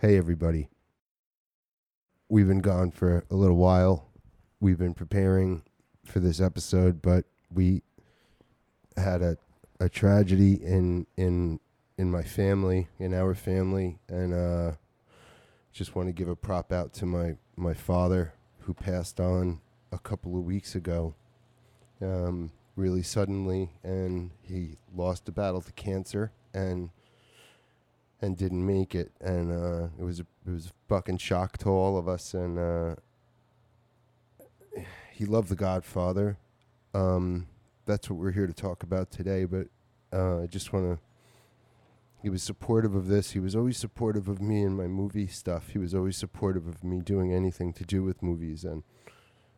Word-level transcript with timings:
Hey, 0.00 0.16
everybody. 0.16 0.68
We've 2.28 2.46
been 2.46 2.60
gone 2.60 2.92
for 2.92 3.24
a 3.32 3.34
little 3.34 3.56
while. 3.56 4.06
We've 4.60 4.78
been 4.78 4.94
preparing 4.94 5.64
for 6.04 6.20
this 6.20 6.40
episode, 6.40 7.02
but 7.02 7.24
we 7.52 7.82
had 8.96 9.22
a, 9.22 9.36
a 9.80 9.88
tragedy 9.88 10.52
in 10.52 11.08
in 11.16 11.58
in 11.96 12.12
my 12.12 12.22
family, 12.22 12.86
in 13.00 13.12
our 13.12 13.34
family, 13.34 13.98
and 14.08 14.32
uh, 14.32 14.76
just 15.72 15.96
want 15.96 16.08
to 16.08 16.12
give 16.12 16.28
a 16.28 16.36
prop 16.36 16.70
out 16.70 16.92
to 16.92 17.04
my 17.04 17.34
my 17.56 17.74
father 17.74 18.34
who 18.60 18.74
passed 18.74 19.18
on 19.18 19.60
a 19.90 19.98
couple 19.98 20.36
of 20.38 20.44
weeks 20.44 20.76
ago, 20.76 21.16
um, 22.00 22.52
really 22.76 23.02
suddenly, 23.02 23.72
and 23.82 24.30
he 24.42 24.76
lost 24.94 25.28
a 25.28 25.32
battle 25.32 25.60
to 25.60 25.72
cancer 25.72 26.30
and 26.54 26.90
and 28.20 28.36
didn't 28.36 28.64
make 28.64 28.94
it, 28.94 29.12
and 29.20 29.52
uh, 29.52 29.88
it 29.98 30.04
was 30.04 30.20
a, 30.20 30.26
it 30.46 30.52
was 30.52 30.66
a 30.66 30.72
fucking 30.88 31.18
shock 31.18 31.58
to 31.58 31.68
all 31.68 31.96
of 31.96 32.08
us, 32.08 32.34
and 32.34 32.58
uh, 32.58 32.94
he 35.12 35.24
loved 35.24 35.48
The 35.48 35.56
Godfather. 35.56 36.38
Um, 36.94 37.46
that's 37.86 38.10
what 38.10 38.18
we're 38.18 38.32
here 38.32 38.46
to 38.46 38.52
talk 38.52 38.82
about 38.82 39.10
today. 39.10 39.44
But 39.44 39.68
uh, 40.12 40.42
I 40.42 40.46
just 40.46 40.72
want 40.72 40.96
to. 40.96 41.02
He 42.20 42.28
was 42.28 42.42
supportive 42.42 42.96
of 42.96 43.06
this. 43.06 43.30
He 43.30 43.38
was 43.38 43.54
always 43.54 43.76
supportive 43.76 44.26
of 44.28 44.42
me 44.42 44.62
and 44.62 44.76
my 44.76 44.88
movie 44.88 45.28
stuff. 45.28 45.68
He 45.68 45.78
was 45.78 45.94
always 45.94 46.16
supportive 46.16 46.66
of 46.66 46.82
me 46.82 47.00
doing 47.00 47.32
anything 47.32 47.72
to 47.74 47.84
do 47.84 48.02
with 48.02 48.22
movies, 48.22 48.64
and 48.64 48.82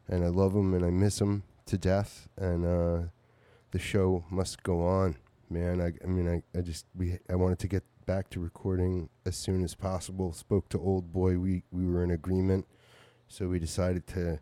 and 0.09 0.25
I 0.25 0.29
love 0.29 0.55
him 0.55 0.75
and 0.75 0.85
I 0.85 0.91
miss 0.91 1.21
him 1.21 1.45
to 1.67 1.79
death. 1.79 2.29
And 2.37 2.67
uh, 2.67 3.09
the 3.71 3.79
show 3.79 4.25
must 4.31 4.63
go 4.63 4.83
on, 4.87 5.17
man. 5.49 5.81
I, 5.81 5.93
I 6.05 6.07
mean, 6.07 6.29
I, 6.29 6.59
I 6.59 6.63
just 6.63 6.85
we 6.95 7.19
I 7.31 7.35
wanted 7.35 7.59
to 7.61 7.69
get 7.69 7.85
back 8.11 8.29
to 8.29 8.41
recording 8.41 9.09
as 9.25 9.37
soon 9.37 9.63
as 9.63 9.77
possible. 9.77 10.33
Spoke 10.33 10.69
to 10.71 10.81
Old 10.81 11.13
Boy. 11.13 11.39
We 11.39 11.63
we 11.71 11.87
were 11.87 12.03
in 12.03 12.11
agreement, 12.11 12.67
so 13.29 13.47
we 13.47 13.61
decided 13.61 14.05
to 14.09 14.41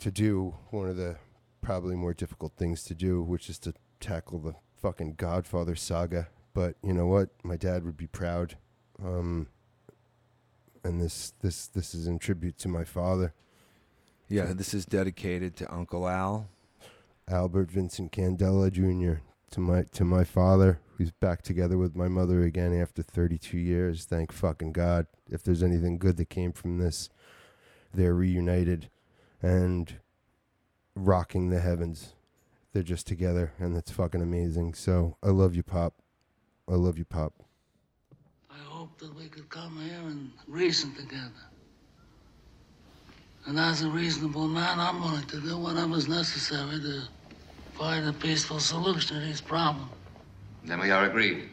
to 0.00 0.10
do 0.10 0.56
one 0.70 0.88
of 0.88 0.96
the 0.96 1.18
probably 1.60 1.94
more 1.94 2.12
difficult 2.12 2.54
things 2.56 2.82
to 2.82 2.94
do, 2.96 3.22
which 3.22 3.48
is 3.48 3.60
to 3.60 3.74
tackle 4.00 4.40
the 4.40 4.56
fucking 4.74 5.14
Godfather 5.14 5.76
saga. 5.76 6.30
But 6.52 6.74
you 6.82 6.92
know 6.92 7.06
what? 7.06 7.28
My 7.44 7.56
dad 7.56 7.84
would 7.84 7.96
be 7.96 8.08
proud. 8.08 8.56
Um, 9.00 9.46
and 10.82 11.00
this 11.00 11.34
this 11.42 11.68
this 11.68 11.94
is 11.94 12.08
in 12.08 12.18
tribute 12.18 12.58
to 12.58 12.68
my 12.68 12.82
father, 12.82 13.34
Yeah, 14.28 14.52
this 14.52 14.74
is 14.74 14.84
dedicated 14.84 15.54
to 15.58 15.72
Uncle 15.72 16.08
Al. 16.08 16.48
Albert 17.28 17.70
Vincent 17.70 18.10
Candela 18.10 18.68
Jr. 18.72 19.22
To 19.52 19.60
my 19.60 19.82
to 19.92 20.04
my 20.04 20.24
father, 20.24 20.80
who's 20.96 21.10
back 21.10 21.42
together 21.42 21.76
with 21.76 21.94
my 21.94 22.08
mother 22.08 22.42
again 22.42 22.72
after 22.72 23.02
32 23.02 23.58
years. 23.58 24.06
Thank 24.06 24.32
fucking 24.32 24.72
God. 24.72 25.06
If 25.30 25.42
there's 25.42 25.62
anything 25.62 25.98
good 25.98 26.16
that 26.16 26.30
came 26.30 26.52
from 26.52 26.78
this, 26.78 27.10
they're 27.92 28.14
reunited 28.14 28.88
and 29.42 29.96
rocking 30.94 31.50
the 31.50 31.60
heavens. 31.60 32.14
They're 32.72 32.82
just 32.82 33.06
together, 33.06 33.52
and 33.58 33.76
that's 33.76 33.90
fucking 33.90 34.22
amazing. 34.22 34.72
So 34.72 35.18
I 35.22 35.28
love 35.28 35.54
you, 35.54 35.62
Pop. 35.62 35.96
I 36.66 36.76
love 36.76 36.96
you, 36.96 37.04
Pop. 37.04 37.34
I 38.50 38.56
hope 38.64 38.98
that 39.00 39.14
we 39.14 39.28
could 39.28 39.50
come 39.50 39.78
here 39.82 40.00
and 40.00 40.30
reason 40.48 40.94
together. 40.94 41.30
And 43.44 43.58
as 43.58 43.82
a 43.82 43.90
reasonable 43.90 44.48
man, 44.48 44.80
I'm 44.80 45.02
willing 45.02 45.26
to 45.26 45.40
do 45.40 45.58
whatever's 45.58 46.08
necessary 46.08 46.80
to 46.80 47.02
find 47.82 48.06
a 48.06 48.12
peaceful 48.12 48.60
solution 48.60 49.16
to 49.16 49.26
these 49.26 49.40
problems. 49.40 49.90
Then 50.62 50.78
we 50.78 50.92
are 50.92 51.06
agreed. 51.06 51.48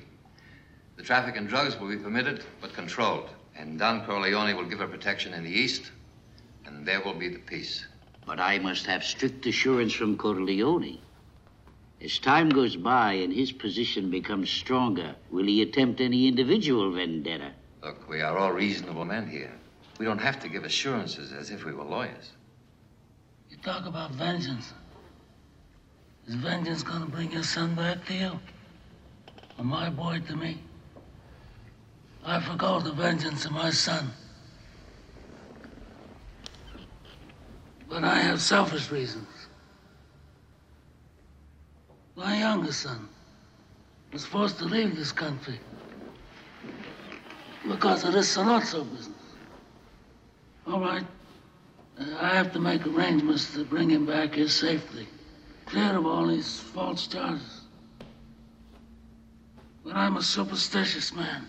The 0.96 1.02
traffic 1.02 1.36
in 1.36 1.48
drugs 1.48 1.80
will 1.80 1.90
be 1.90 1.98
permitted, 1.98 2.44
but 2.62 2.72
controlled. 2.72 3.30
And 3.58 3.80
Don 3.80 4.06
Corleone 4.06 4.56
will 4.56 4.66
give 4.66 4.78
her 4.78 4.88
protection 4.88 5.34
in 5.34 5.44
the 5.44 5.50
East, 5.50 5.90
and 6.68 6.86
there 6.86 7.02
will 7.02 7.16
be 7.16 7.30
the 7.30 7.40
peace. 7.40 7.84
But 8.28 8.40
I 8.40 8.60
must 8.60 8.86
have 8.86 9.04
strict 9.04 9.48
assurance 9.48 9.92
from 9.92 10.18
Corleone. 10.18 11.00
As 12.00 12.20
time 12.20 12.50
goes 12.50 12.76
by 12.76 13.14
and 13.14 13.34
his 13.34 13.52
position 13.52 14.12
becomes 14.12 14.52
stronger, 14.52 15.16
will 15.32 15.48
he 15.48 15.64
attempt 15.64 16.00
any 16.00 16.28
individual 16.28 16.92
vendetta? 16.92 17.54
Look, 17.82 18.08
we 18.08 18.22
are 18.22 18.38
all 18.38 18.52
reasonable 18.52 19.04
men 19.04 19.28
here. 19.28 19.52
We 19.98 20.06
don't 20.06 20.22
have 20.22 20.40
to 20.42 20.48
give 20.48 20.64
assurances 20.64 21.32
as 21.32 21.50
if 21.50 21.66
we 21.66 21.74
were 21.74 21.86
lawyers. 21.86 22.34
You 23.50 23.58
talk 23.58 23.88
about 23.88 24.12
vengeance. 24.12 24.74
Is 26.30 26.36
vengeance 26.36 26.84
gonna 26.84 27.08
bring 27.08 27.32
your 27.32 27.42
son 27.42 27.74
back 27.74 28.06
to 28.06 28.14
you? 28.14 28.40
Or 29.58 29.66
my 29.66 29.90
boy 29.90 30.22
to 30.28 30.36
me? 30.36 30.60
I 32.24 32.40
forgo 32.40 32.80
the 32.80 32.92
vengeance 32.92 33.46
of 33.46 33.52
my 33.52 33.72
son. 33.72 34.12
But 37.90 38.04
I 38.04 38.20
have 38.20 38.40
selfish 38.40 38.92
reasons. 38.92 39.26
My 42.16 42.38
youngest 42.38 42.82
son 42.82 43.10
was 44.14 44.24
forced 44.24 44.60
to 44.60 44.66
leave 44.66 44.96
this 44.96 45.12
country 45.12 45.60
because 47.68 48.04
of 48.04 48.14
this 48.14 48.38
Sollozzo 48.38 48.84
business. 48.96 49.18
All 50.68 50.80
right. 50.80 51.08
I 52.20 52.36
have 52.36 52.54
to 52.54 52.60
make 52.60 52.86
arrangements 52.86 53.52
to 53.56 53.66
bring 53.66 53.90
him 53.90 54.06
back 54.06 54.36
here 54.36 54.48
safely, 54.48 55.08
clear 55.70 55.98
of 55.98 56.06
all 56.06 56.28
these 56.28 56.60
false 56.60 57.08
charges. 57.08 57.62
But 59.84 59.96
I'm 59.96 60.18
a 60.18 60.22
superstitious 60.22 61.14
man. 61.14 61.48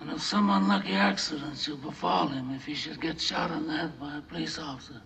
And 0.00 0.10
if 0.10 0.22
some 0.22 0.50
unlucky 0.50 0.92
accident 0.92 1.58
should 1.58 1.82
befall 1.82 2.28
him, 2.28 2.50
if 2.54 2.64
he 2.64 2.74
should 2.74 3.00
get 3.00 3.20
shot 3.20 3.50
in 3.50 3.66
the 3.66 3.76
head 3.76 4.00
by 4.00 4.16
a 4.16 4.20
police 4.20 4.58
officer, 4.58 5.00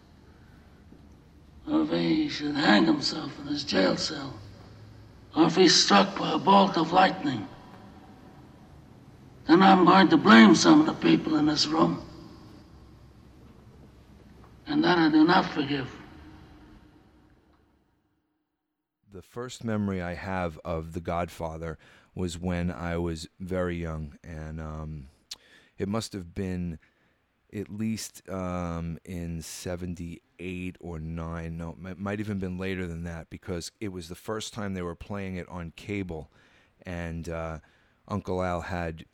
or 1.71 1.83
if 1.83 1.91
he 1.91 2.29
should 2.29 2.55
hang 2.55 2.87
himself 2.87 3.39
in 3.41 3.47
his 3.47 3.65
jail 3.65 3.97
cell, 3.97 4.35
or 5.37 5.47
if 5.47 5.57
he's 5.57 5.75
struck 5.75 6.17
by 6.19 6.33
a 6.33 6.39
bolt 6.39 6.77
of 6.77 6.93
lightning, 6.93 7.47
then 9.47 9.63
I'm 9.63 9.85
going 9.85 10.09
to 10.09 10.17
blame 10.17 10.55
some 10.55 10.81
of 10.81 10.87
the 10.87 10.95
people 10.95 11.37
in 11.37 11.47
this 11.47 11.67
room. 11.67 12.03
And 14.67 14.83
that 14.85 14.99
I 14.99 15.09
do 15.11 15.25
not 15.25 15.47
forgive. 15.47 15.98
The 19.11 19.23
first 19.23 19.65
memory 19.65 20.03
I 20.03 20.15
have 20.15 20.59
of 20.65 20.93
The 20.93 21.01
Godfather 21.01 21.79
was 22.15 22.39
when 22.39 22.71
I 22.71 22.99
was 22.99 23.27
very 23.41 23.77
young, 23.77 24.19
and 24.23 24.61
um, 24.61 25.09
it 25.79 25.89
must 25.89 26.13
have 26.13 26.35
been 26.35 26.79
at 27.55 27.71
least 27.71 28.29
um, 28.29 28.99
in 29.07 29.41
78 29.41 30.77
or 30.81 30.99
9 30.99 31.57
no 31.57 31.75
it 31.87 31.99
might 31.99 32.21
even 32.21 32.39
been 32.39 32.59
later 32.59 32.87
than 32.87 33.05
that 33.05 33.31
because 33.31 33.73
it 33.81 33.89
was 33.89 34.11
the 34.11 34.15
first 34.15 34.53
time 34.53 34.75
they 34.75 34.83
were 34.83 34.95
playing 34.95 35.37
it 35.37 35.49
on 35.49 35.73
cable 35.75 36.31
and 36.83 37.31
uh, 37.31 37.59
uncle 38.07 38.43
al 38.43 38.61
had 38.61 39.07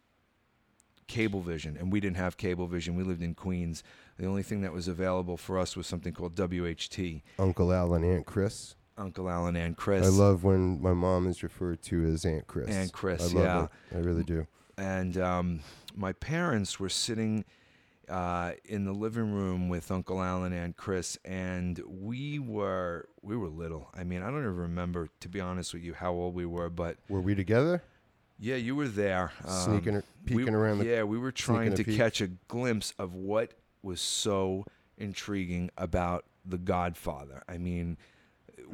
cablevision 1.06 1.78
and 1.78 1.93
we 1.93 2.00
didn't 2.00 2.16
have 2.16 2.37
cablevision 2.37 2.97
we 2.97 3.05
lived 3.05 3.22
in 3.22 3.34
queens 3.34 3.84
the 4.19 4.26
only 4.26 4.43
thing 4.43 4.62
that 4.62 4.72
was 4.72 4.88
available 4.88 5.37
for 5.37 5.56
us 5.56 5.76
was 5.76 5.87
something 5.87 6.12
called 6.12 6.34
wht 6.34 7.22
Uncle 7.38 7.72
Al 7.72 7.94
and 7.94 8.05
Aunt 8.05 8.26
Chris. 8.26 8.75
Uncle 8.97 9.28
Alan 9.28 9.56
and 9.56 9.77
chris 9.77 10.06
I 10.06 10.10
love 10.10 10.44
when 10.44 10.81
my 10.81 10.93
mom 10.93 11.27
is 11.27 11.43
referred 11.43 11.82
to 11.84 12.05
as 12.06 12.25
Aunt 12.25 12.47
Chris. 12.47 12.69
Aunt 12.69 12.93
Chris, 12.93 13.34
I 13.34 13.38
yeah. 13.38 13.65
it. 13.65 13.97
I 13.97 13.99
really 13.99 14.22
do. 14.25 14.47
and 14.78 15.16
um, 15.19 15.60
my 15.94 16.12
parents 16.12 16.78
were 16.78 16.88
sitting 16.88 17.44
uh, 18.09 18.53
in 18.66 18.84
the 18.84 18.93
living 18.93 19.32
room 19.32 19.69
with 19.71 19.91
Uncle 19.91 20.22
Alan 20.22 20.53
and 20.53 20.77
Chris, 20.77 21.16
and 21.25 21.81
we 21.88 22.38
were 22.38 23.09
we 23.22 23.34
were 23.37 23.49
little. 23.49 23.88
I 23.94 24.05
mean, 24.05 24.21
I 24.22 24.27
don't 24.27 24.41
even 24.41 24.56
remember, 24.56 25.09
to 25.21 25.28
be 25.28 25.41
honest 25.41 25.72
with 25.72 25.82
you, 25.82 25.94
how 25.94 26.12
old 26.12 26.34
we 26.34 26.44
were, 26.44 26.69
but 26.69 26.99
Were 27.09 27.22
we 27.22 27.34
together? 27.34 27.82
yeah, 28.38 28.56
you 28.56 28.76
were 28.76 28.88
there, 28.88 29.32
Sneaking- 29.49 29.97
Um, 29.97 30.03
peeking 30.26 30.44
we- 30.44 30.50
around 30.53 30.78
the- 30.81 30.87
yeah, 30.87 31.03
we 31.05 31.16
were 31.19 31.32
trying 31.32 31.75
sneaking 31.75 31.94
a 31.94 31.96
to 31.96 31.96
catch 31.96 32.20
a 32.20 32.26
glimpse 32.49 32.93
of 32.99 33.14
what 33.14 33.55
was 33.82 34.00
so 34.02 34.64
intriguing 34.99 35.70
about 35.79 36.25
The 36.44 36.58
Godfather. 36.58 37.43
I 37.49 37.56
mean, 37.58 37.96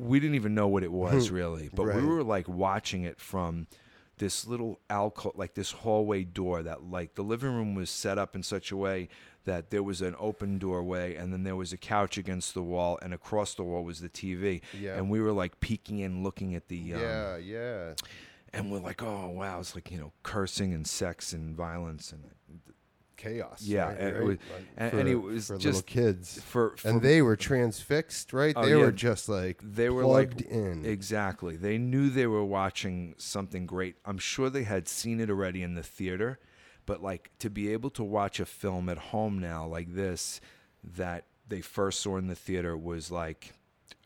we 0.00 0.18
didn't 0.20 0.34
even 0.36 0.54
know 0.54 0.68
what 0.68 0.82
it 0.82 0.92
was 0.92 1.30
really, 1.30 1.70
but 1.72 1.86
Right. 1.86 1.96
we 1.96 2.04
were 2.04 2.22
like 2.22 2.48
watching 2.48 3.02
it 3.04 3.20
from 3.20 3.66
this 4.18 4.46
little 4.46 4.78
alcove, 4.90 5.32
like 5.36 5.54
this 5.54 5.70
hallway 5.72 6.24
door 6.24 6.62
that 6.62 6.82
like 6.84 7.14
the 7.14 7.22
living 7.22 7.54
room 7.54 7.74
was 7.74 7.88
set 7.90 8.18
up 8.18 8.34
in 8.34 8.42
such 8.42 8.70
a 8.70 8.76
way 8.76 9.08
that 9.44 9.70
there 9.70 9.82
was 9.82 10.02
an 10.02 10.14
open 10.18 10.58
doorway 10.58 11.14
and 11.14 11.32
then 11.32 11.42
there 11.44 11.56
was 11.56 11.72
a 11.72 11.78
couch 11.78 12.18
against 12.18 12.52
the 12.52 12.62
wall 12.62 12.98
and 13.00 13.14
across 13.14 13.54
the 13.54 13.62
wall 13.62 13.82
was 13.82 14.00
the 14.00 14.08
TV. 14.10 14.60
Yeah. 14.78 14.96
And 14.96 15.08
we 15.08 15.20
were 15.20 15.32
like 15.32 15.60
peeking 15.60 16.00
in, 16.00 16.22
looking 16.22 16.54
at 16.54 16.68
the 16.68 16.92
um, 16.94 17.00
yeah, 17.00 17.36
yeah. 17.38 17.94
and 18.52 18.70
we're 18.70 18.80
like, 18.80 19.02
oh 19.02 19.28
wow, 19.30 19.58
it's 19.60 19.74
like 19.74 19.90
you 19.90 19.98
know 19.98 20.12
cursing 20.22 20.74
and 20.74 20.86
sex 20.86 21.32
and 21.32 21.56
violence 21.56 22.12
and 22.12 22.22
Chaos. 23.20 23.62
Yeah, 23.62 23.84
right, 23.88 23.98
and 23.98 24.16
it 24.16 24.22
was- 24.24 24.38
Like, 24.38 24.66
and- 24.78 24.90
for, 24.90 24.98
and 25.00 25.08
it 25.08 25.14
was 25.16 25.46
for 25.48 25.58
just- 25.58 25.86
kids. 25.86 26.40
for, 26.40 26.76
for 26.76 26.88
and 26.88 27.02
they 27.02 27.20
were 27.22 27.36
transfixed, 27.36 28.32
right? 28.32 28.54
Oh, 28.56 28.64
they 28.64 28.70
yeah. 28.70 28.76
were 28.84 28.92
just 28.92 29.28
like 29.28 29.60
they 29.62 29.90
were 29.90 30.02
plugged 30.04 30.40
like 30.42 30.50
in. 30.50 30.84
exactly. 30.86 31.56
They 31.56 31.76
knew 31.78 32.08
they 32.10 32.26
were 32.26 32.44
watching 32.44 33.14
something 33.18 33.66
great. 33.66 33.96
I'm 34.04 34.18
sure 34.18 34.48
they 34.48 34.62
had 34.64 34.88
seen 34.88 35.20
it 35.20 35.28
already 35.30 35.62
in 35.62 35.74
the 35.74 35.82
theater, 35.82 36.38
but 36.86 37.02
like 37.02 37.30
to 37.40 37.50
be 37.50 37.72
able 37.72 37.90
to 37.90 38.02
watch 38.02 38.40
a 38.40 38.46
film 38.46 38.88
at 38.88 38.96
home 38.98 39.38
now 39.38 39.66
like 39.66 39.94
this 39.94 40.40
that 40.82 41.26
they 41.46 41.60
first 41.60 42.00
saw 42.00 42.16
in 42.16 42.26
the 42.28 42.34
theater 42.34 42.74
was 42.76 43.10
like 43.10 43.52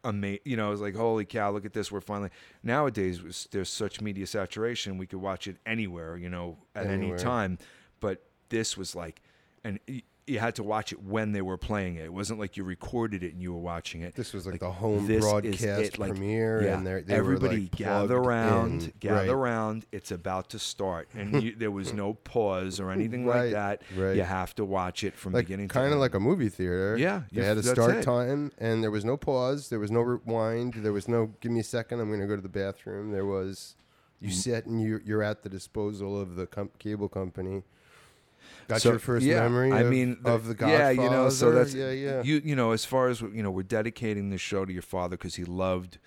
amazing. 0.03 0.41
You 0.45 0.57
know, 0.57 0.69
it 0.69 0.71
was 0.73 0.81
like, 0.81 0.97
holy 0.97 1.25
cow, 1.25 1.51
look 1.53 1.65
at 1.65 1.73
this. 1.73 1.93
We're 1.93 2.01
finally 2.01 2.31
nowadays 2.63 3.47
there's 3.53 3.69
such 3.71 4.01
media 4.01 4.27
saturation. 4.27 4.99
We 4.99 5.07
could 5.07 5.21
watch 5.21 5.47
it 5.47 5.57
anywhere, 5.65 6.17
you 6.17 6.29
know, 6.31 6.59
at 6.75 6.87
Anywhere. 6.87 7.15
any 7.15 7.23
time. 7.23 7.59
But 8.01 8.23
this 8.55 8.77
was 8.77 8.95
like, 8.95 9.21
and 9.65 9.79
you 10.27 10.39
had 10.39 10.55
to 10.55 10.63
watch 10.63 10.91
it 10.93 11.03
when 11.03 11.33
they 11.33 11.43
were 11.43 11.59
playing 11.59 11.97
it. 11.97 12.05
It 12.05 12.13
wasn't 12.13 12.39
like 12.41 12.57
you 12.57 12.65
recorded 12.65 13.23
it 13.23 13.35
and 13.35 13.43
you 13.43 13.53
were 13.53 13.59
watching 13.61 14.01
it. 14.01 14.15
This 14.15 14.33
was 14.33 14.47
like, 14.47 14.59
the 14.61 14.71
home 14.71 15.07
broadcast 15.07 15.99
like, 15.99 16.13
premiere, 16.13 16.63
yeah, 16.65 16.77
and 16.79 16.87
they're, 16.87 17.05
everybody 17.09 17.63
like 17.63 17.77
gather 17.77 18.17
around, 18.17 18.85
in. 18.85 18.93
gather 19.01 19.17
right. 19.21 19.29
around. 19.29 19.85
It's 19.93 20.13
about 20.13 20.49
to 20.51 20.59
start, 20.59 21.09
and 21.15 21.43
you, 21.43 21.55
there 21.57 21.71
was 21.71 21.93
no 21.93 22.15
pause 22.25 22.81
or 22.81 22.91
anything 22.91 23.27
like 23.27 23.51
that. 23.53 23.83
right. 23.97 24.17
You 24.17 24.23
have 24.23 24.55
to 24.55 24.65
watch 24.65 25.05
it 25.05 25.15
from 25.15 25.33
Like 25.35 25.47
beginning 25.47 25.69
kind 25.69 25.93
of 25.93 25.99
like 25.99 26.15
a 26.15 26.21
movie 26.21 26.49
theater. 26.49 26.97
Yeah, 26.99 27.23
they 27.33 27.43
you- 27.43 27.47
had 27.47 27.59
a 27.59 27.63
start 27.63 27.97
it. 27.97 28.03
time, 28.03 28.51
and 28.59 28.83
there 28.83 28.91
was 28.91 29.05
no 29.05 29.17
pause. 29.19 29.69
There 29.69 29.81
was 29.81 29.91
no 29.91 30.01
rewind. 30.01 30.75
There 30.75 30.93
was 30.95 31.07
no 31.09 31.33
give 31.41 31.53
me 31.53 31.61
a 31.61 31.65
second. 31.65 32.01
I'm 32.01 32.09
going 32.09 32.21
to 32.21 32.27
go 32.27 32.37
to 32.37 32.43
the 32.43 32.49
bathroom. 32.49 33.11
There 33.11 33.27
was 33.27 33.75
you 34.21 34.31
Mm. 34.31 34.33
sit 34.33 34.65
and 34.67 34.81
you 34.81 35.01
you're 35.05 35.23
at 35.23 35.43
the 35.43 35.51
disposal 35.51 36.19
of 36.19 36.35
the 36.37 36.47
com- 36.47 36.71
cable 36.79 37.11
company. 37.11 37.63
That's 38.69 38.83
So, 38.83 38.91
your 38.91 38.99
first 38.99 39.25
yeah, 39.27 39.41
memory. 39.41 39.73
I 39.73 39.81
of, 39.81 39.91
mean, 39.91 40.19
of 40.25 40.47
the 40.47 40.55
Godfather. 40.55 40.93
yeah, 40.93 41.03
you 41.05 41.11
know, 41.11 41.29
so 41.29 41.51
that's 41.53 41.75
yeah, 41.75 41.91
yeah. 41.91 42.23
You 42.23 42.41
you 42.45 42.57
know, 42.57 42.73
as 42.73 42.85
far 42.85 43.09
as 43.09 43.21
you 43.21 43.43
know, 43.43 43.51
we're 43.51 43.63
dedicating 43.63 44.31
this 44.31 44.41
show 44.41 44.65
to 44.65 44.73
your 44.73 44.83
father 44.83 45.17
because 45.17 45.35
he 45.37 45.45
loved 45.45 45.99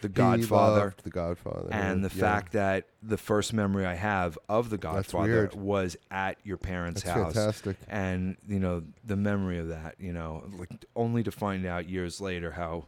the 0.00 0.08
He 0.08 0.12
Godfather, 0.14 0.80
loved 0.80 1.04
the 1.04 1.10
Godfather, 1.10 1.68
and 1.70 2.04
the 2.04 2.12
yeah. 2.14 2.20
fact 2.20 2.52
that 2.54 2.88
the 3.02 3.16
first 3.16 3.52
memory 3.52 3.86
I 3.86 3.94
have 3.94 4.36
of 4.48 4.68
the 4.70 4.78
Godfather 4.78 5.50
was 5.54 5.96
at 6.10 6.38
your 6.42 6.56
parents' 6.56 7.02
That's 7.02 7.16
house. 7.16 7.34
fantastic. 7.34 7.76
And 7.88 8.36
you 8.48 8.58
know, 8.58 8.82
the 9.04 9.16
memory 9.16 9.58
of 9.58 9.68
that, 9.68 9.94
you 9.98 10.12
know, 10.12 10.44
like 10.58 10.70
only 10.96 11.22
to 11.22 11.30
find 11.30 11.64
out 11.66 11.88
years 11.88 12.20
later 12.20 12.50
how 12.52 12.86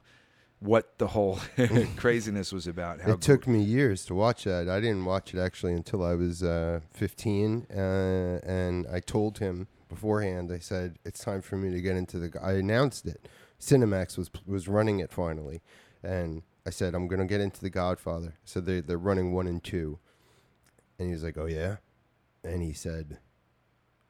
what 0.65 0.99
the 0.99 1.09
whole 1.09 1.39
craziness 1.97 2.53
was 2.53 2.67
about. 2.67 3.01
It 3.01 3.21
took 3.21 3.47
me 3.47 3.63
years 3.63 4.05
to 4.07 4.15
watch 4.15 4.45
that. 4.45 4.69
I 4.69 4.81
didn't 4.81 5.05
watch 5.05 5.35
it 5.35 5.39
actually 5.39 5.75
until 5.75 6.03
I 6.03 6.15
was 6.15 6.43
uh, 6.43 6.81
15, 6.93 7.67
uh, 7.71 7.75
and 7.75 8.87
I 8.91 9.01
told 9.01 9.39
him 9.39 9.69
beforehand. 9.89 10.51
I 10.51 10.59
said 10.59 10.97
it's 11.05 11.21
time 11.21 11.43
for 11.43 11.57
me 11.57 11.71
to 11.71 11.81
get 11.81 11.97
into 11.97 12.19
the. 12.19 12.41
I 12.43 12.53
announced 12.55 13.07
it. 13.07 13.29
Cinemax 13.61 14.17
was 14.17 14.31
was 14.47 14.67
running 14.67 15.01
it 15.01 15.13
finally, 15.13 15.63
and 16.03 16.43
I 16.67 16.71
said 16.71 16.95
I'm 16.95 17.09
going 17.09 17.21
to 17.21 17.27
get 17.27 17.41
into 17.41 17.61
the 17.61 17.71
Godfather. 17.71 18.35
So 18.45 18.61
they 18.61 18.81
they're 18.81 18.99
running 18.99 19.33
one 19.33 19.47
and 19.47 19.63
two, 19.63 19.99
and 20.99 21.09
he 21.09 21.13
was 21.13 21.23
like, 21.23 21.37
"Oh 21.37 21.47
yeah," 21.47 21.77
and 22.43 22.63
he 22.63 22.73
said, 22.73 23.19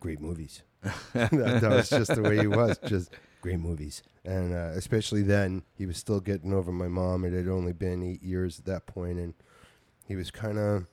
"Great 0.01 0.21
movies." 0.21 0.62
that, 1.15 1.31
that 1.31 1.71
was 1.71 1.89
just 1.89 2.15
the 2.15 2.23
way 2.23 2.39
he 2.39 2.47
was. 2.47 2.79
Just 2.87 3.11
great 3.44 3.61
movies. 3.61 4.02
And 4.25 4.55
uh, 4.55 4.73
especially 4.75 5.23
then, 5.23 5.64
he 5.76 5.85
was 5.85 5.99
still 5.99 6.19
getting 6.19 6.55
over 6.55 6.73
my 6.73 6.88
mom. 6.88 7.26
It 7.26 7.35
had 7.35 7.46
only 7.46 7.75
been 7.75 8.02
eight 8.02 8.23
years 8.23 8.58
at 8.58 8.64
that 8.64 8.87
point, 8.87 9.19
and 9.19 9.35
he 10.08 10.17
was 10.17 10.31
kind 10.31 10.58
of 10.58 10.87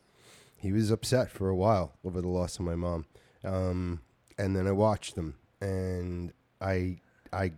he 0.57 0.73
was 0.73 0.91
upset 0.91 1.31
for 1.31 1.47
a 1.47 1.55
while 1.55 1.93
over 2.03 2.19
the 2.19 2.27
loss 2.27 2.59
of 2.59 2.65
my 2.65 2.75
mom. 2.75 3.05
Um, 3.45 4.01
and 4.37 4.53
then 4.53 4.67
I 4.67 4.73
watched 4.73 5.15
them, 5.15 5.35
and 5.61 6.33
I 6.59 6.99
I 7.31 7.53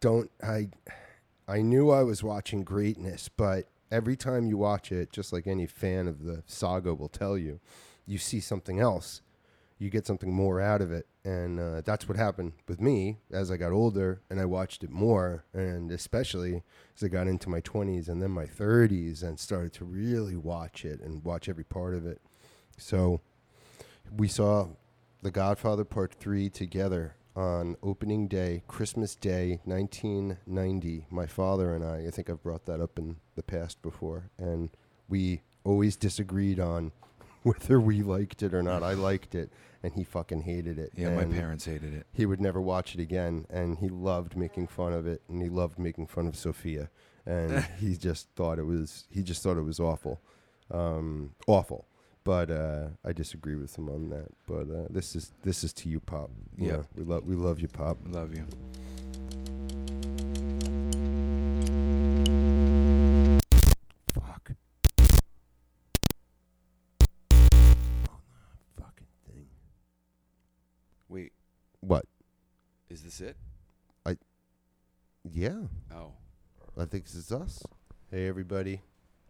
don't 0.00 0.30
I 0.42 0.70
I 1.46 1.60
knew 1.60 1.90
I 1.90 2.02
was 2.02 2.22
watching 2.22 2.64
greatness, 2.64 3.28
but 3.28 3.68
every 3.90 4.16
time 4.16 4.46
you 4.46 4.56
watch 4.56 4.90
it, 4.90 5.12
just 5.12 5.34
like 5.34 5.46
any 5.46 5.66
fan 5.66 6.08
of 6.08 6.24
the 6.24 6.42
saga 6.46 6.94
will 6.94 7.10
tell 7.10 7.36
you, 7.36 7.60
you 8.06 8.16
see 8.16 8.40
something 8.40 8.80
else 8.80 9.20
you 9.78 9.90
get 9.90 10.06
something 10.06 10.32
more 10.32 10.60
out 10.60 10.80
of 10.80 10.90
it. 10.90 11.06
And 11.24 11.60
uh, 11.60 11.82
that's 11.84 12.08
what 12.08 12.16
happened 12.16 12.52
with 12.66 12.80
me 12.80 13.18
as 13.30 13.50
I 13.50 13.56
got 13.56 13.72
older 13.72 14.22
and 14.30 14.40
I 14.40 14.44
watched 14.44 14.82
it 14.82 14.90
more. 14.90 15.44
And 15.52 15.90
especially 15.90 16.62
as 16.96 17.04
I 17.04 17.08
got 17.08 17.28
into 17.28 17.48
my 17.48 17.60
20s 17.60 18.08
and 18.08 18.20
then 18.20 18.30
my 18.30 18.46
30s 18.46 19.22
and 19.22 19.38
started 19.38 19.72
to 19.74 19.84
really 19.84 20.36
watch 20.36 20.84
it 20.84 21.00
and 21.00 21.24
watch 21.24 21.48
every 21.48 21.64
part 21.64 21.94
of 21.94 22.06
it. 22.06 22.20
So 22.76 23.20
we 24.16 24.28
saw 24.28 24.68
The 25.22 25.30
Godfather 25.30 25.84
Part 25.84 26.14
3 26.14 26.48
together 26.50 27.16
on 27.36 27.76
opening 27.84 28.26
day, 28.26 28.64
Christmas 28.66 29.14
Day, 29.14 29.60
1990. 29.64 31.06
My 31.08 31.26
father 31.26 31.72
and 31.74 31.84
I, 31.84 32.06
I 32.08 32.10
think 32.10 32.28
I've 32.28 32.42
brought 32.42 32.66
that 32.66 32.80
up 32.80 32.98
in 32.98 33.16
the 33.36 33.44
past 33.44 33.80
before, 33.80 34.30
and 34.38 34.70
we 35.08 35.42
always 35.62 35.96
disagreed 35.96 36.58
on 36.58 36.90
whether 37.48 37.80
we 37.80 38.02
liked 38.02 38.42
it 38.42 38.54
or 38.54 38.62
not. 38.62 38.82
I 38.82 38.94
liked 38.94 39.34
it, 39.34 39.50
and 39.82 39.92
he 39.94 40.04
fucking 40.04 40.42
hated 40.42 40.78
it. 40.78 40.92
yeah, 40.96 41.14
my 41.14 41.22
and 41.22 41.34
parents 41.34 41.64
hated 41.64 41.94
it. 41.94 42.06
He 42.12 42.26
would 42.26 42.40
never 42.40 42.60
watch 42.60 42.94
it 42.94 43.00
again, 43.00 43.46
and 43.50 43.78
he 43.78 43.88
loved 43.88 44.36
making 44.36 44.68
fun 44.68 44.92
of 44.92 45.06
it, 45.06 45.22
and 45.28 45.42
he 45.42 45.48
loved 45.48 45.78
making 45.78 46.06
fun 46.06 46.26
of 46.26 46.36
Sophia, 46.36 46.90
and 47.26 47.64
he 47.80 47.96
just 47.96 48.28
thought 48.36 48.58
it 48.58 48.66
was 48.66 49.06
he 49.10 49.22
just 49.22 49.42
thought 49.42 49.56
it 49.56 49.62
was 49.62 49.80
awful, 49.80 50.20
um, 50.70 51.34
awful. 51.46 51.86
But 52.24 52.50
uh, 52.50 52.88
I 53.04 53.12
disagree 53.12 53.54
with 53.54 53.78
him 53.78 53.88
on 53.88 54.10
that. 54.10 54.28
But 54.46 54.70
uh, 54.70 54.86
this 54.90 55.16
is 55.16 55.32
this 55.42 55.64
is 55.64 55.72
to 55.74 55.88
you, 55.88 56.00
Pop. 56.00 56.30
Yeah, 56.56 56.82
we 56.94 57.04
love 57.04 57.24
we 57.24 57.34
love 57.34 57.60
you, 57.60 57.68
Pop. 57.68 57.98
Love 58.06 58.34
you. 58.34 58.44
This 73.18 73.28
it? 73.28 73.36
I. 74.06 74.16
Yeah, 75.30 75.62
Oh. 75.94 76.12
I 76.76 76.84
think 76.84 77.04
this 77.04 77.16
is 77.16 77.32
us. 77.32 77.62
Hey, 78.10 78.28
everybody. 78.28 78.82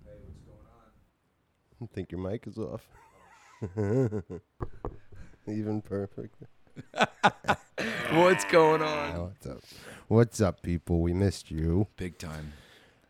Hey, 0.04 0.12
what's 0.26 0.40
going 0.44 0.58
on? 1.80 1.88
I 1.88 1.94
think 1.94 2.12
your 2.12 2.20
mic 2.20 2.46
is 2.46 2.58
off. 2.58 2.86
Even 5.48 5.80
perfect. 5.80 6.34
What's 8.12 8.44
going 8.44 8.82
on? 8.82 9.22
What's 9.22 9.46
up? 9.46 9.58
What's 10.08 10.40
up, 10.40 10.62
people? 10.62 11.00
We 11.00 11.12
missed 11.14 11.50
you. 11.50 11.86
Big 11.96 12.18
time. 12.18 12.52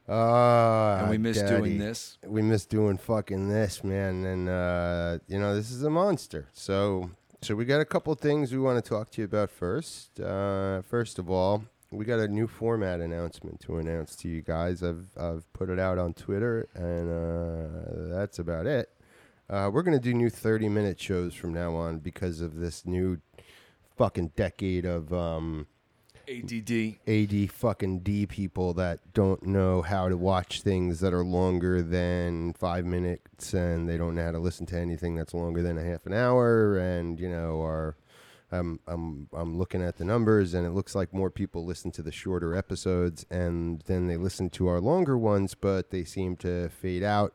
Uh, 0.09 0.99
and 1.01 1.11
we 1.11 1.19
miss 1.19 1.39
Daddy. 1.39 1.57
doing 1.57 1.79
this. 1.79 2.17
We 2.25 2.43
miss 2.43 2.65
doing 2.65 2.97
fucking 2.97 3.49
this, 3.49 3.83
man. 3.83 4.25
And 4.25 4.49
uh, 4.49 5.19
you 5.27 5.39
know, 5.39 5.55
this 5.55 5.71
is 5.71 5.83
a 5.83 5.91
monster. 5.91 6.47
So, 6.53 7.11
so 7.41 7.55
we 7.55 7.65
got 7.65 7.81
a 7.81 7.85
couple 7.85 8.15
things 8.15 8.53
we 8.53 8.59
want 8.59 8.83
to 8.83 8.89
talk 8.89 9.11
to 9.13 9.21
you 9.21 9.25
about 9.25 9.51
first. 9.51 10.19
Uh, 10.21 10.83
first 10.83 11.19
of 11.19 11.31
all, 11.31 11.65
we 11.91 12.05
got 12.05 12.19
a 12.19 12.29
new 12.29 12.47
format 12.47 13.01
announcement 13.01 13.61
to 13.61 13.79
announce 13.79 14.17
to 14.17 14.29
you 14.29 14.43
guys. 14.43 14.83
I've 14.83 15.07
I've 15.19 15.51
put 15.53 15.71
it 15.71 15.79
out 15.79 15.99
on 15.99 16.15
Twitter, 16.15 16.69
and 16.75 17.11
uh, 17.11 18.17
that's 18.17 18.39
about 18.39 18.67
it. 18.67 18.91
Uh, 19.49 19.71
we're 19.73 19.83
gonna 19.83 19.99
do 19.99 20.13
new 20.13 20.31
thirty 20.31 20.69
minute 20.69 21.01
shows 21.01 21.35
from 21.35 21.55
now 21.55 21.75
on 21.75 22.01
because 22.01 22.41
of 22.41 22.57
this 22.57 22.85
new 22.85 23.21
fucking 23.97 24.33
decade 24.37 24.85
of 24.85 25.13
um, 25.13 25.67
ADD. 26.29 26.99
AD 27.07 27.51
fucking 27.51 28.01
D 28.01 28.27
people 28.27 28.75
that 28.75 29.13
don't 29.15 29.43
know 29.45 29.83
how 29.83 30.09
to 30.09 30.17
watch 30.17 30.63
things 30.63 31.01
that 31.01 31.15
are 31.15 31.25
longer 31.25 31.81
than 31.81 32.53
five 32.53 32.85
minutes 32.85 33.55
and 33.55 33.89
they 33.89 33.97
don't 33.97 34.15
know 34.15 34.25
how 34.25 34.33
to 34.33 34.39
listen 34.39 34.67
to 34.67 34.79
anything 34.79 35.15
that's 35.15 35.33
longer 35.33 35.63
than 35.63 35.79
a 35.79 35.85
half 35.85 36.05
an 36.07 36.13
hour 36.13 36.77
and 36.77 37.19
you 37.19 37.29
know 37.29 37.63
are 37.63 37.97
I'm 38.51 38.81
I'm 38.87 39.29
I'm 39.33 39.59
looking 39.59 39.83
at 39.83 39.97
the 39.97 40.05
numbers 40.05 40.55
and 40.55 40.67
it 40.67 40.71
looks 40.71 40.95
like 40.95 41.15
more 41.15 41.31
people 41.31 41.65
listen 41.65 41.91
to 41.93 42.03
the 42.03 42.13
shorter 42.13 42.55
episodes 42.55 43.25
and 43.31 43.83
then 43.87 44.07
they 44.07 44.17
listen 44.17 44.51
to 44.51 44.69
our 44.69 44.81
longer 44.81 45.17
ones 45.17 45.55
but 45.55 45.91
they 45.91 46.05
seem 46.05 46.37
to 46.37 46.69
fade 46.69 47.03
out 47.03 47.35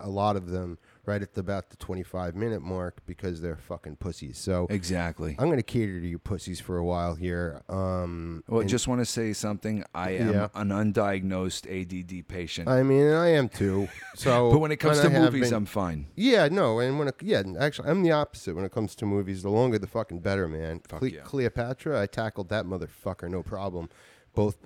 a 0.00 0.08
lot 0.08 0.36
of 0.36 0.50
them 0.50 0.78
right 1.06 1.22
at 1.22 1.34
the, 1.34 1.40
about 1.40 1.70
the 1.70 1.76
25 1.76 2.34
minute 2.34 2.60
mark 2.62 2.98
because 3.06 3.40
they're 3.40 3.56
fucking 3.56 3.96
pussies. 3.96 4.38
So 4.38 4.66
Exactly. 4.70 5.36
I'm 5.38 5.46
going 5.46 5.58
to 5.58 5.62
cater 5.62 6.00
to 6.00 6.06
you 6.06 6.18
pussies 6.18 6.60
for 6.60 6.76
a 6.76 6.84
while 6.84 7.14
here. 7.14 7.62
Um, 7.68 8.42
Well, 8.48 8.60
and- 8.60 8.68
just 8.68 8.88
want 8.88 9.00
to 9.00 9.04
say 9.06 9.32
something. 9.32 9.84
I 9.94 10.10
am 10.12 10.32
Yeah. 10.32 10.48
an 10.54 10.68
undiagnosed 10.70 11.66
ADD 11.70 12.22
patient. 12.28 12.68
I 12.68 12.82
mean, 12.82 13.08
I 13.12 13.28
am 13.28 13.48
too. 13.48 13.88
So, 14.16 14.50
but 14.50 14.58
when 14.60 14.72
it 14.72 14.78
comes 14.78 14.98
I 14.98 15.04
to 15.04 15.10
have 15.10 15.22
movies, 15.32 15.50
been- 15.50 15.56
I'm 15.56 15.66
fine. 15.66 16.06
yeah, 16.16 16.48
no, 16.48 16.78
and 16.80 16.98
when 16.98 17.08
it, 17.08 17.16
yeah, 17.20 17.42
actually, 17.60 17.88
I'm 17.90 18.02
the 18.02 18.12
opposite. 18.12 18.56
When 18.56 18.64
it 18.64 18.72
comes 18.72 18.94
to 18.96 19.06
movies, 19.06 19.42
the 19.42 19.50
longer 19.50 19.78
the 19.78 19.86
fucking 19.86 20.20
better, 20.20 20.48
man. 20.48 20.80
Fuck 20.88 21.00
Cle- 21.00 21.08
yeah. 21.08 21.20
Cleopatra, 21.22 22.00
I 22.00 22.06
tackled 22.06 22.48
that 22.48 22.64
motherfucker, 22.64 23.28
no 23.30 23.42
problem. 23.42 23.88
both. 24.34 24.56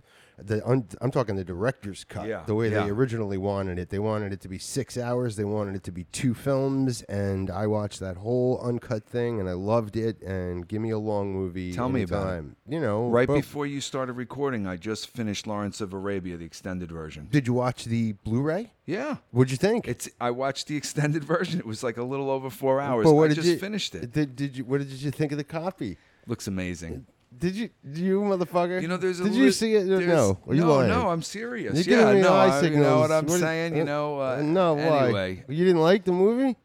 The 0.42 0.66
un, 0.66 0.86
I'm 1.00 1.10
talking 1.10 1.36
the 1.36 1.44
director's 1.44 2.04
cut. 2.04 2.26
Yeah, 2.26 2.42
The 2.46 2.54
way 2.54 2.70
yeah. 2.70 2.84
they 2.84 2.90
originally 2.90 3.38
wanted 3.38 3.78
it. 3.78 3.90
They 3.90 3.98
wanted 3.98 4.32
it 4.32 4.40
to 4.42 4.48
be 4.48 4.58
six 4.58 4.96
hours. 4.98 5.36
They 5.36 5.44
wanted 5.44 5.76
it 5.76 5.84
to 5.84 5.92
be 5.92 6.04
two 6.04 6.34
films, 6.34 7.02
and 7.02 7.50
I 7.50 7.66
watched 7.66 8.00
that 8.00 8.16
whole 8.16 8.60
uncut 8.62 9.04
thing, 9.04 9.40
and 9.40 9.48
I 9.48 9.52
loved 9.52 9.96
it. 9.96 10.20
And 10.22 10.66
give 10.66 10.80
me 10.80 10.90
a 10.90 10.98
long 10.98 11.32
movie. 11.32 11.72
Tell 11.72 11.88
me 11.88 12.02
about 12.02 12.38
it. 12.38 12.44
You 12.68 12.80
know, 12.80 13.08
Right 13.08 13.28
before 13.28 13.66
you 13.66 13.80
started 13.80 14.14
recording, 14.14 14.66
I 14.66 14.76
just 14.76 15.08
finished 15.08 15.46
Lawrence 15.46 15.80
of 15.80 15.92
Arabia, 15.92 16.36
the 16.36 16.44
extended 16.44 16.90
version. 16.90 17.28
Did 17.30 17.46
you 17.46 17.54
watch 17.54 17.84
the 17.84 18.12
Blu-ray? 18.24 18.72
Yeah. 18.86 19.16
What'd 19.30 19.50
you 19.50 19.56
think? 19.56 19.86
It's 19.86 20.08
I 20.20 20.30
watched 20.30 20.66
the 20.66 20.76
extended 20.76 21.24
version. 21.34 21.58
It 21.58 21.66
was 21.66 21.82
like 21.82 21.96
a 21.96 22.02
little 22.04 22.30
over 22.30 22.50
four 22.50 22.80
hours. 22.80 23.04
But 23.04 23.14
what 23.14 23.24
I 23.26 23.28
did 23.28 23.36
just 23.36 23.48
you, 23.48 23.58
finished 23.58 23.94
it. 23.94 24.12
Did, 24.12 24.36
did 24.36 24.56
you? 24.56 24.64
What 24.64 24.78
did 24.78 24.90
you 24.90 25.10
think 25.10 25.32
of 25.32 25.38
the 25.38 25.44
copy? 25.44 25.96
Looks 26.26 26.46
amazing. 26.46 27.06
Did 27.36 27.54
you? 27.54 27.70
You 27.84 28.20
motherfucker? 28.22 28.82
You 28.82 28.88
know, 28.88 28.96
there's 28.96 29.20
a 29.20 29.24
Did 29.24 29.34
you 29.34 29.52
see 29.52 29.74
it? 29.74 29.82
or 29.84 29.98
there's- 29.98 30.06
No. 30.08 30.38
Are 30.48 30.54
you 30.54 30.62
no, 30.62 30.74
lying? 30.74 30.88
no, 30.88 31.08
I'm 31.08 31.22
serious. 31.22 31.86
You're 31.86 31.96
yeah, 31.98 32.02
giving 32.04 32.16
me 32.16 32.22
no, 32.22 32.34
eye 32.34 32.42
I, 32.42 32.46
you 32.46 32.52
know 32.52 32.60
signals. 32.60 33.00
what 33.00 33.10
I'm 33.12 33.26
What- 33.26 33.40
saying. 33.40 33.76
You 33.76 33.84
know, 33.84 34.20
uh, 34.20 34.42
no. 34.42 34.74
Why? 34.74 35.04
Anyway, 35.04 35.44
You 35.48 35.64
didn't 35.64 35.80
like 35.80 36.04
the 36.04 36.12
movie? 36.12 36.56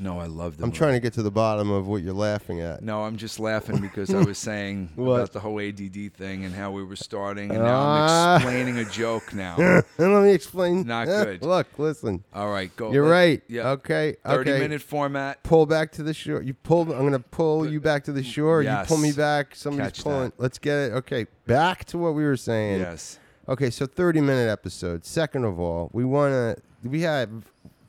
No, 0.00 0.18
I 0.18 0.26
love 0.26 0.56
the. 0.56 0.64
I'm 0.64 0.68
movie. 0.70 0.78
trying 0.78 0.92
to 0.94 1.00
get 1.00 1.12
to 1.14 1.22
the 1.22 1.30
bottom 1.30 1.70
of 1.70 1.86
what 1.86 2.02
you're 2.02 2.12
laughing 2.14 2.60
at. 2.60 2.82
No, 2.82 3.02
I'm 3.04 3.16
just 3.16 3.38
laughing 3.38 3.78
because 3.80 4.12
I 4.12 4.22
was 4.22 4.38
saying 4.50 4.90
What? 4.96 5.14
about 5.16 5.32
the 5.32 5.40
whole 5.40 5.60
ADD 5.60 6.12
thing 6.14 6.44
and 6.44 6.54
how 6.54 6.70
we 6.72 6.82
were 6.82 6.96
starting, 6.96 7.50
and 7.50 7.62
Ah. 7.62 7.64
now 7.66 7.80
I'm 7.80 8.36
explaining 8.36 8.78
a 8.78 8.84
joke 8.84 9.32
now. 9.34 9.56
let 9.98 10.22
me 10.22 10.32
explain. 10.32 10.86
Not 10.86 11.08
Eh, 11.08 11.24
good. 11.24 11.42
Look, 11.46 11.66
listen. 11.78 12.24
All 12.34 12.50
right, 12.50 12.74
go. 12.76 12.92
You're 12.92 13.04
let- 13.06 13.10
right. 13.12 13.42
Yeah. 13.48 13.70
Okay. 13.70 14.16
30 14.26 14.50
okay. 14.50 14.60
minute 14.60 14.82
format. 14.82 15.42
Pull 15.42 15.66
back 15.66 15.92
to 15.92 16.02
the 16.02 16.14
shore. 16.14 16.42
You 16.42 16.54
pull. 16.54 16.82
I'm 16.92 17.04
gonna 17.04 17.18
pull 17.20 17.70
you 17.70 17.80
back 17.80 18.04
to 18.04 18.12
the 18.12 18.22
shore. 18.22 18.62
You 18.62 18.76
pull 18.86 18.98
me 18.98 19.08
Yes. 19.08 19.16
back. 19.16 19.54
Somebody's 19.54 19.92
Catch 19.92 20.02
pulling. 20.04 20.22
that. 20.30 20.32
Let's 20.40 20.58
get 20.58 20.74
it. 20.76 20.92
Okay. 20.94 21.26
Back 21.46 21.84
to 21.86 21.98
what 21.98 22.14
we 22.14 22.24
were 22.24 22.36
saying. 22.36 22.80
Yes. 22.80 23.18
Okay, 23.46 23.68
so 23.68 23.84
30 23.86 24.22
minute 24.22 24.48
episode. 24.50 25.04
Second 25.04 25.44
of 25.44 25.60
all, 25.60 25.90
we 25.92 26.02
want 26.04 26.32
to, 26.32 26.56
we 26.88 27.02
have 27.02 27.28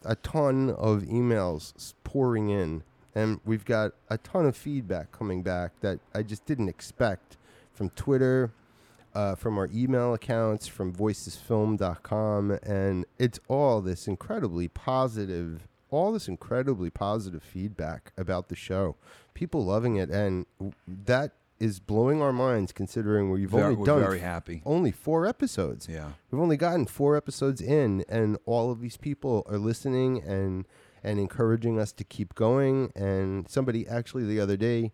a 0.06 0.16
ton 0.16 0.70
of 0.70 1.04
emails 1.04 1.94
pouring 2.04 2.50
in, 2.50 2.84
and 3.14 3.40
we've 3.46 3.66
got 3.66 3.94
a 4.10 4.18
ton 4.18 4.46
of 4.46 4.56
feedback 4.56 5.12
coming 5.12 5.42
back 5.44 5.80
that 5.82 6.00
I 6.14 6.24
just 6.24 6.46
didn't 6.46 6.70
expect 6.70 7.38
from 7.74 7.90
Twitter, 7.92 8.52
uh, 9.14 9.36
from 9.36 9.58
our 9.58 9.70
email 9.74 10.14
accounts, 10.14 10.68
from 10.68 10.94
voicesfilm.com, 10.94 12.60
and 12.64 13.06
it's 13.18 13.40
all 13.48 13.82
this 13.82 14.08
incredibly 14.08 14.68
positive, 14.68 15.68
all 15.90 16.12
this 16.12 16.28
incredibly 16.28 16.90
positive 16.90 17.44
feedback 17.44 18.12
about 18.18 18.50
the 18.50 18.56
show. 18.56 18.96
People 19.34 19.66
loving 19.66 19.96
it, 19.96 20.10
and 20.10 20.46
that 20.88 21.32
is 21.60 21.80
blowing 21.80 22.22
our 22.22 22.34
minds 22.34 22.72
considering 22.72 23.30
we've 23.32 23.50
Very- 23.50 23.74
only 23.76 23.86
done 23.86 24.00
very 24.02 24.20
happy. 24.20 24.62
only 24.66 24.92
four 24.92 25.26
episodes. 25.26 25.88
Yeah. 25.90 26.12
We've 26.32 26.42
only 26.42 26.58
gotten 26.58 26.86
four 26.86 27.16
episodes 27.16 27.62
in, 27.62 28.04
and 28.10 28.38
all 28.46 28.72
of 28.72 28.82
these 28.82 28.98
people 28.98 29.46
are 29.50 29.58
listening 29.58 30.22
and 30.22 30.66
and 31.04 31.20
encouraging 31.20 31.80
us 31.80 31.92
to 31.94 32.04
keep 32.04 32.34
going. 32.34 32.92
And 32.96 33.48
somebody 33.48 33.88
actually 33.88 34.26
the 34.26 34.40
other 34.40 34.58
day 34.58 34.92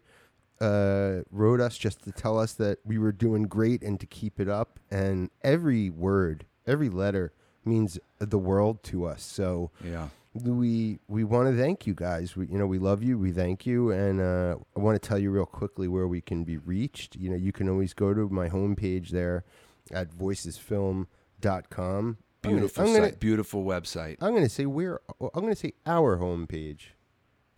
uh, 0.60 1.22
wrote 1.32 1.60
us 1.62 1.78
just 1.78 2.04
to 2.04 2.12
tell 2.12 2.38
us 2.38 2.54
that 2.54 2.80
we 2.86 2.98
were 2.98 3.12
doing 3.14 3.44
great 3.44 3.82
and 3.82 4.00
to 4.00 4.06
keep 4.06 4.40
it 4.40 4.50
up. 4.50 4.80
And 4.92 5.30
every 5.42 5.90
word, 5.90 6.46
every 6.68 6.90
letter 6.90 7.32
means 7.66 7.98
the 8.20 8.38
world 8.38 8.84
to 8.84 9.06
us. 9.06 9.24
So 9.24 9.72
Yeah. 9.84 10.10
We 10.34 11.00
we 11.08 11.24
want 11.24 11.50
to 11.50 11.58
thank 11.62 11.86
you 11.86 11.94
guys. 11.94 12.36
We 12.36 12.48
you 12.48 12.58
know 12.58 12.68
we 12.68 12.80
love 12.80 13.04
you. 13.04 13.18
We 13.18 13.32
thank 13.32 13.66
you, 13.66 13.92
and 13.92 14.22
uh, 14.22 14.56
I 14.76 14.80
want 14.80 15.02
to 15.02 15.08
tell 15.08 15.20
you 15.20 15.32
real 15.32 15.46
quickly 15.46 15.88
where 15.88 16.08
we 16.08 16.22
can 16.22 16.44
be 16.44 16.58
reached. 16.58 17.16
You 17.16 17.30
know 17.30 17.36
you 17.36 17.52
can 17.52 17.70
always 17.70 17.94
go 17.94 18.14
to 18.14 18.30
my 18.30 18.50
homepage 18.50 19.10
there 19.10 19.44
at 19.92 20.12
voicesfilm.com. 20.12 22.18
Beautiful 22.42 22.84
I'm 22.84 22.94
gonna, 22.94 23.10
site. 23.10 23.20
Beautiful 23.20 23.64
website. 23.66 24.18
I'm 24.22 24.34
gonna 24.34 24.50
say 24.50 24.66
where 24.66 25.00
I'm 25.20 25.42
gonna 25.42 25.56
say 25.56 25.74
our 25.86 26.18
homepage. 26.18 26.82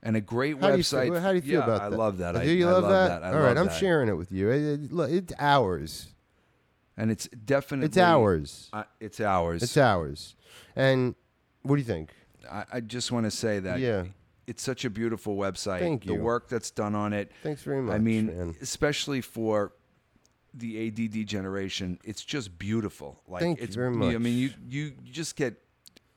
And 0.05 0.17
a 0.17 0.21
great 0.21 0.59
How 0.59 0.71
do 0.71 0.77
you 0.77 0.83
website. 0.83 1.11
feel, 1.11 1.21
how 1.21 1.29
do 1.29 1.35
you 1.35 1.41
feel 1.41 1.59
yeah, 1.59 1.63
about 1.63 1.81
I 1.81 1.89
that? 1.89 1.95
I 1.95 1.97
love 1.97 2.17
that. 2.17 2.33
Do 2.33 2.39
I, 2.41 2.43
you 2.43 2.67
I 2.67 2.71
love, 2.71 2.89
that? 2.89 3.23
I 3.23 3.31
All 3.31 3.39
right, 3.39 3.55
love 3.55 3.69
I'm 3.69 3.73
sharing 3.79 4.09
it 4.09 4.17
with 4.17 4.33
you. 4.33 4.49
It- 4.49 4.91
it- 4.91 5.13
it's 5.13 5.33
ours. 5.39 6.09
And 6.97 7.09
it's 7.09 7.29
definitely. 7.29 7.85
It's 7.85 7.97
ours. 7.97 8.69
Uh, 8.73 8.83
it's 8.99 9.21
ours. 9.21 9.63
It's 9.63 9.77
ours. 9.77 10.35
And 10.75 11.15
what 11.61 11.77
do 11.77 11.81
you 11.81 11.87
think? 11.87 12.13
I, 12.49 12.65
I 12.73 12.79
just 12.79 13.11
want 13.11 13.25
to 13.25 13.31
say 13.31 13.59
that. 13.59 13.79
Yeah. 13.79 14.05
It's 14.45 14.61
such 14.61 14.83
a 14.83 14.89
beautiful 14.89 15.37
website. 15.37 15.79
Thank 15.79 16.05
you. 16.05 16.17
The 16.17 16.21
work 16.21 16.49
that's 16.49 16.69
done 16.69 16.95
on 16.95 17.13
it. 17.13 17.31
Thanks 17.43 17.61
very 17.61 17.81
much. 17.81 17.95
I 17.95 17.97
mean, 17.99 18.27
man. 18.27 18.55
especially 18.61 19.21
for 19.21 19.71
the 20.53 20.87
ADD 20.87 21.25
generation, 21.27 21.97
it's 22.03 22.23
just 22.23 22.57
beautiful. 22.59 23.21
Like 23.27 23.41
Thank 23.41 23.59
you 23.59 23.63
it's, 23.65 23.75
very 23.75 23.87
I 23.87 24.17
mean, 24.17 24.37
you 24.37 24.51
you 24.67 24.93
you 25.03 25.11
just 25.11 25.35
get 25.37 25.63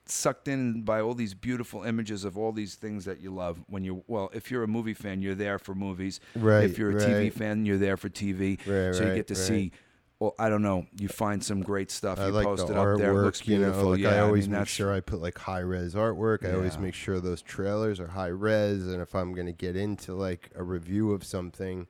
sucked 0.09 0.49
in 0.49 0.83
by 0.83 1.01
all 1.01 1.15
these 1.15 1.35
beautiful 1.35 1.83
images 1.83 2.25
of 2.25 2.39
all 2.39 2.53
these 2.53 2.77
things 2.77 3.05
that 3.05 3.21
you 3.21 3.31
love 3.31 3.59
when 3.69 3.83
you 3.83 4.05
well 4.07 4.31
if 4.33 4.51
you're 4.51 4.63
a 4.63 4.69
movie 4.69 4.95
fan 4.95 5.21
you're 5.21 5.35
there 5.35 5.59
for 5.59 5.75
movies 5.75 6.21
Right, 6.37 6.63
if 6.63 6.79
you're 6.79 6.97
a 6.97 7.01
tv 7.01 7.33
fan 7.33 7.67
you're 7.67 7.77
there 7.77 7.97
for 7.97 8.09
tv 8.09 8.57
Right, 8.59 8.95
so 8.95 9.03
you 9.03 9.09
right, 9.09 9.17
get 9.17 9.27
to 9.29 9.35
right. 9.35 9.43
see 9.43 9.73
well 10.19 10.35
i 10.39 10.49
don't 10.49 10.63
know 10.63 10.87
you 10.99 11.09
find 11.09 11.45
some 11.45 11.61
great 11.63 11.91
stuff 11.91 12.19
I 12.19 12.27
you 12.27 12.33
like 12.33 12.45
post 12.45 12.67
the 12.67 12.73
it 12.73 12.79
up 12.79 12.99
there 12.99 13.11
it 13.11 13.15
artwork, 13.15 13.25
looks 13.25 13.47
you 13.47 13.57
beautiful 13.59 13.83
know. 13.83 13.89
Like 13.91 14.01
yeah 14.01 14.15
I 14.15 14.21
always 14.21 14.49
mean, 14.49 14.59
make 14.59 14.69
sure 14.69 14.93
I 14.93 15.01
put 15.01 15.21
like 15.21 15.39
high 15.39 15.61
res 15.61 15.95
artwork. 15.95 16.45
I 16.49 16.55
always 16.55 16.79
make 16.79 16.95
sure 16.95 17.21
those 17.21 17.43
trailers 17.43 18.01
are 18.01 18.09
high 18.09 18.29
res, 18.29 18.87
and 18.87 19.01
if 19.03 19.15
I'm 19.15 19.35
gonna 19.35 19.53
get 19.53 19.77
into 19.77 20.15
like 20.15 20.51
a 20.55 20.63
review 20.63 21.13
of 21.13 21.25
something, 21.25 21.87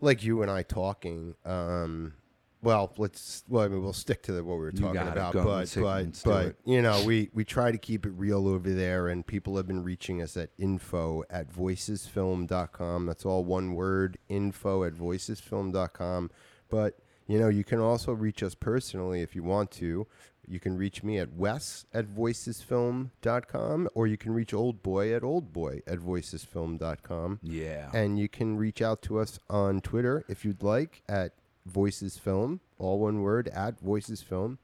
like 0.00 0.22
you 0.22 0.42
and 0.42 0.50
I 0.50 0.62
talking, 0.62 1.34
um, 1.44 2.14
well, 2.62 2.92
let's. 2.96 3.42
Well, 3.48 3.64
I 3.64 3.68
mean, 3.68 3.82
we'll 3.82 3.92
stick 3.92 4.22
to 4.24 4.32
the, 4.32 4.44
what 4.44 4.54
we 4.54 4.60
were 4.60 4.72
talking 4.72 5.00
about, 5.00 5.32
Go. 5.32 5.44
but 5.44 5.74
but 5.76 6.22
but 6.24 6.56
you 6.64 6.80
know, 6.80 7.02
we 7.04 7.28
we 7.34 7.44
try 7.44 7.72
to 7.72 7.78
keep 7.78 8.06
it 8.06 8.10
real 8.10 8.46
over 8.46 8.70
there, 8.70 9.08
and 9.08 9.26
people 9.26 9.56
have 9.56 9.66
been 9.66 9.82
reaching 9.82 10.22
us 10.22 10.36
at 10.36 10.50
info 10.58 11.24
at 11.28 11.52
voicesfilm.com. 11.52 13.06
That's 13.06 13.24
all 13.24 13.44
one 13.44 13.74
word, 13.74 14.16
info 14.28 14.84
at 14.84 14.94
voicesfilm.com. 14.94 16.30
But 16.68 16.98
you 17.26 17.38
know, 17.38 17.48
you 17.48 17.64
can 17.64 17.80
also 17.80 18.12
reach 18.12 18.42
us 18.42 18.54
personally 18.54 19.22
if 19.22 19.34
you 19.34 19.42
want 19.42 19.70
to. 19.72 20.06
You 20.46 20.58
can 20.58 20.76
reach 20.76 21.02
me 21.02 21.18
at 21.18 21.32
wes 21.32 21.86
at 21.94 22.06
voicesfilm.com, 22.06 23.88
or 23.94 24.06
you 24.06 24.16
can 24.16 24.32
reach 24.32 24.52
old 24.52 24.82
boy 24.82 25.14
at 25.14 25.22
oldboy 25.22 25.82
at 25.86 25.98
voicesfilm.com. 25.98 27.38
yeah 27.42 27.90
And 27.94 28.18
you 28.18 28.28
can 28.28 28.56
reach 28.56 28.82
out 28.82 29.02
to 29.02 29.18
us 29.18 29.38
on 29.48 29.80
Twitter 29.80 30.24
if 30.28 30.44
you'd 30.44 30.62
like 30.62 31.02
at 31.08 31.32
Voices 31.64 32.18
Film, 32.18 32.60
all 32.78 32.98
one 32.98 33.22
word 33.22 33.48
at 33.48 33.78
Voices 33.80 34.20
Film. 34.20 34.58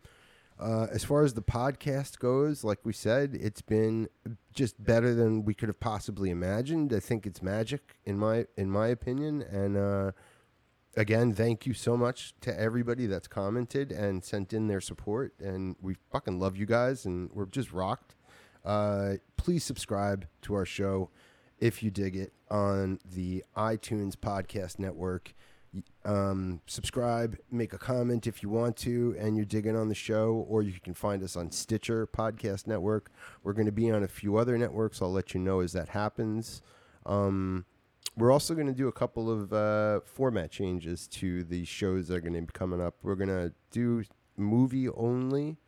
Uh, 0.61 0.89
as 0.91 1.05
far 1.05 1.23
as 1.23 1.35
the 1.35 1.43
podcast 1.43 2.19
goes, 2.19 2.65
like 2.65 2.81
we 2.83 2.93
said, 2.93 3.39
it's 3.41 3.63
been 3.63 4.09
just 4.53 4.83
better 4.83 5.15
than 5.15 5.45
we 5.45 5.55
could 5.55 5.69
have 5.69 5.79
possibly 5.79 6.31
imagined. 6.31 6.93
I 6.93 6.99
think 6.99 7.27
it's 7.27 7.41
magic 7.41 7.97
in 8.05 8.19
my 8.19 8.47
in 8.57 8.69
my 8.69 8.89
opinion. 8.89 9.43
And 9.43 9.77
uh, 9.77 10.13
again, 10.99 11.33
thank 11.33 11.65
you 11.65 11.73
so 11.73 11.97
much 11.97 12.35
to 12.41 12.61
everybody 12.61 13.07
that's 13.07 13.29
commented 13.29 13.93
and 13.93 14.25
sent 14.25 14.53
in 14.53 14.67
their 14.67 14.81
support. 14.81 15.33
And 15.39 15.77
we 15.81 15.95
fucking 16.11 16.41
love 16.41 16.57
you 16.57 16.67
guys, 16.67 17.07
and 17.07 17.31
we're 17.33 17.47
just 17.47 17.73
rocked. 17.73 18.17
Uh, 18.65 19.15
please 19.37 19.63
subscribe 19.63 20.27
to 20.43 20.55
our 20.55 20.67
show 20.67 21.11
if 21.61 21.83
you 21.83 21.91
dig 21.93 22.17
it 22.17 22.33
on 22.51 22.99
the 23.09 23.45
iTunes 23.57 24.15
Podcast 24.17 24.81
Network. 24.81 25.35
Um, 26.05 26.63
subscribe, 26.67 27.39
make 27.51 27.73
a 27.73 27.79
comment 27.79 28.27
if 28.27 28.43
you 28.43 28.49
want 28.49 28.77
to, 28.79 29.15
and 29.21 29.37
you're 29.37 29.47
digging 29.47 29.77
on 29.77 29.89
the 29.89 29.95
show, 29.95 30.47
or 30.49 30.63
you 30.63 30.81
can 30.81 30.95
find 30.95 31.23
us 31.23 31.37
on 31.37 31.53
Stitcher 31.53 32.09
Podcast 32.09 32.67
Network. 32.67 33.11
We're 33.45 33.53
going 33.53 33.67
to 33.67 33.73
be 33.73 33.91
on 33.93 34.03
a 34.03 34.09
few 34.09 34.37
other 34.37 34.59
networks. 34.59 35.01
I'll 35.01 35.13
let 35.13 35.33
you 35.33 35.41
know 35.41 35.61
as 35.61 35.73
that 35.75 35.91
happens. 35.91 36.61
Um, 37.07 37.67
we're 38.19 38.33
also 38.33 38.55
going 38.55 38.67
to 38.67 38.73
do 38.73 38.89
a 38.89 38.93
couple 38.93 39.31
of 39.31 39.53
uh, 39.53 40.01
format 40.05 40.51
changes 40.51 41.07
to 41.07 41.45
the 41.45 41.65
shows 41.65 42.09
that 42.09 42.17
are 42.17 42.21
going 42.21 42.35
to 42.35 42.41
be 42.43 42.53
coming 42.53 42.81
up. 42.81 42.97
We're 43.03 43.15
going 43.15 43.29
to 43.29 43.53
do 43.71 44.05
movie 44.37 44.89
only 44.89 45.59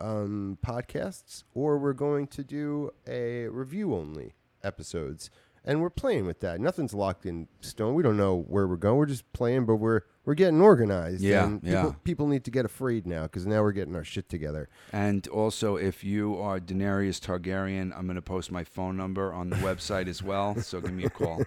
um, 0.00 0.58
podcasts, 0.64 1.44
or 1.54 1.78
we're 1.78 1.94
going 1.94 2.26
to 2.28 2.44
do 2.44 2.90
a 3.06 3.46
review 3.48 3.94
only 3.94 4.34
episodes. 4.62 5.30
And 5.66 5.80
we're 5.80 5.88
playing 5.90 6.26
with 6.26 6.40
that. 6.40 6.60
Nothing's 6.60 6.92
locked 6.92 7.24
in 7.24 7.48
stone. 7.60 7.94
We 7.94 8.02
don't 8.02 8.18
know 8.18 8.44
where 8.48 8.66
we're 8.66 8.76
going. 8.76 8.98
We're 8.98 9.06
just 9.06 9.30
playing, 9.32 9.64
but 9.64 9.76
we're 9.76 10.02
we're 10.26 10.34
getting 10.34 10.60
organized. 10.60 11.22
Yeah, 11.22 11.44
and 11.44 11.60
yeah. 11.62 11.82
People, 11.84 11.96
people 12.04 12.26
need 12.26 12.44
to 12.44 12.50
get 12.50 12.64
afraid 12.66 13.06
now 13.06 13.22
because 13.22 13.46
now 13.46 13.62
we're 13.62 13.72
getting 13.72 13.94
our 13.96 14.04
shit 14.04 14.28
together. 14.28 14.68
And 14.92 15.26
also, 15.28 15.76
if 15.76 16.04
you 16.04 16.36
are 16.38 16.60
Daenerys 16.60 17.18
Targaryen, 17.20 17.96
I'm 17.96 18.04
going 18.06 18.16
to 18.16 18.22
post 18.22 18.50
my 18.52 18.64
phone 18.64 18.96
number 18.96 19.32
on 19.32 19.48
the 19.50 19.56
website 19.56 20.06
as 20.06 20.22
well. 20.22 20.54
So 20.60 20.80
give 20.82 20.92
me 20.92 21.04
a 21.04 21.10
call. 21.10 21.42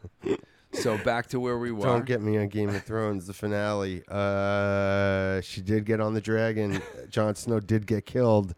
so 0.72 0.96
back 0.98 1.26
to 1.28 1.40
where 1.40 1.58
we 1.58 1.72
were. 1.72 1.84
Don't 1.84 2.06
get 2.06 2.22
me 2.22 2.38
on 2.38 2.48
Game 2.48 2.70
of 2.70 2.82
Thrones, 2.84 3.26
the 3.26 3.34
finale. 3.34 4.02
Uh, 4.08 5.40
she 5.42 5.60
did 5.60 5.84
get 5.84 6.00
on 6.00 6.14
the 6.14 6.20
dragon. 6.20 6.80
Jon 7.10 7.34
Snow 7.34 7.60
did 7.60 7.86
get 7.86 8.06
killed. 8.06 8.54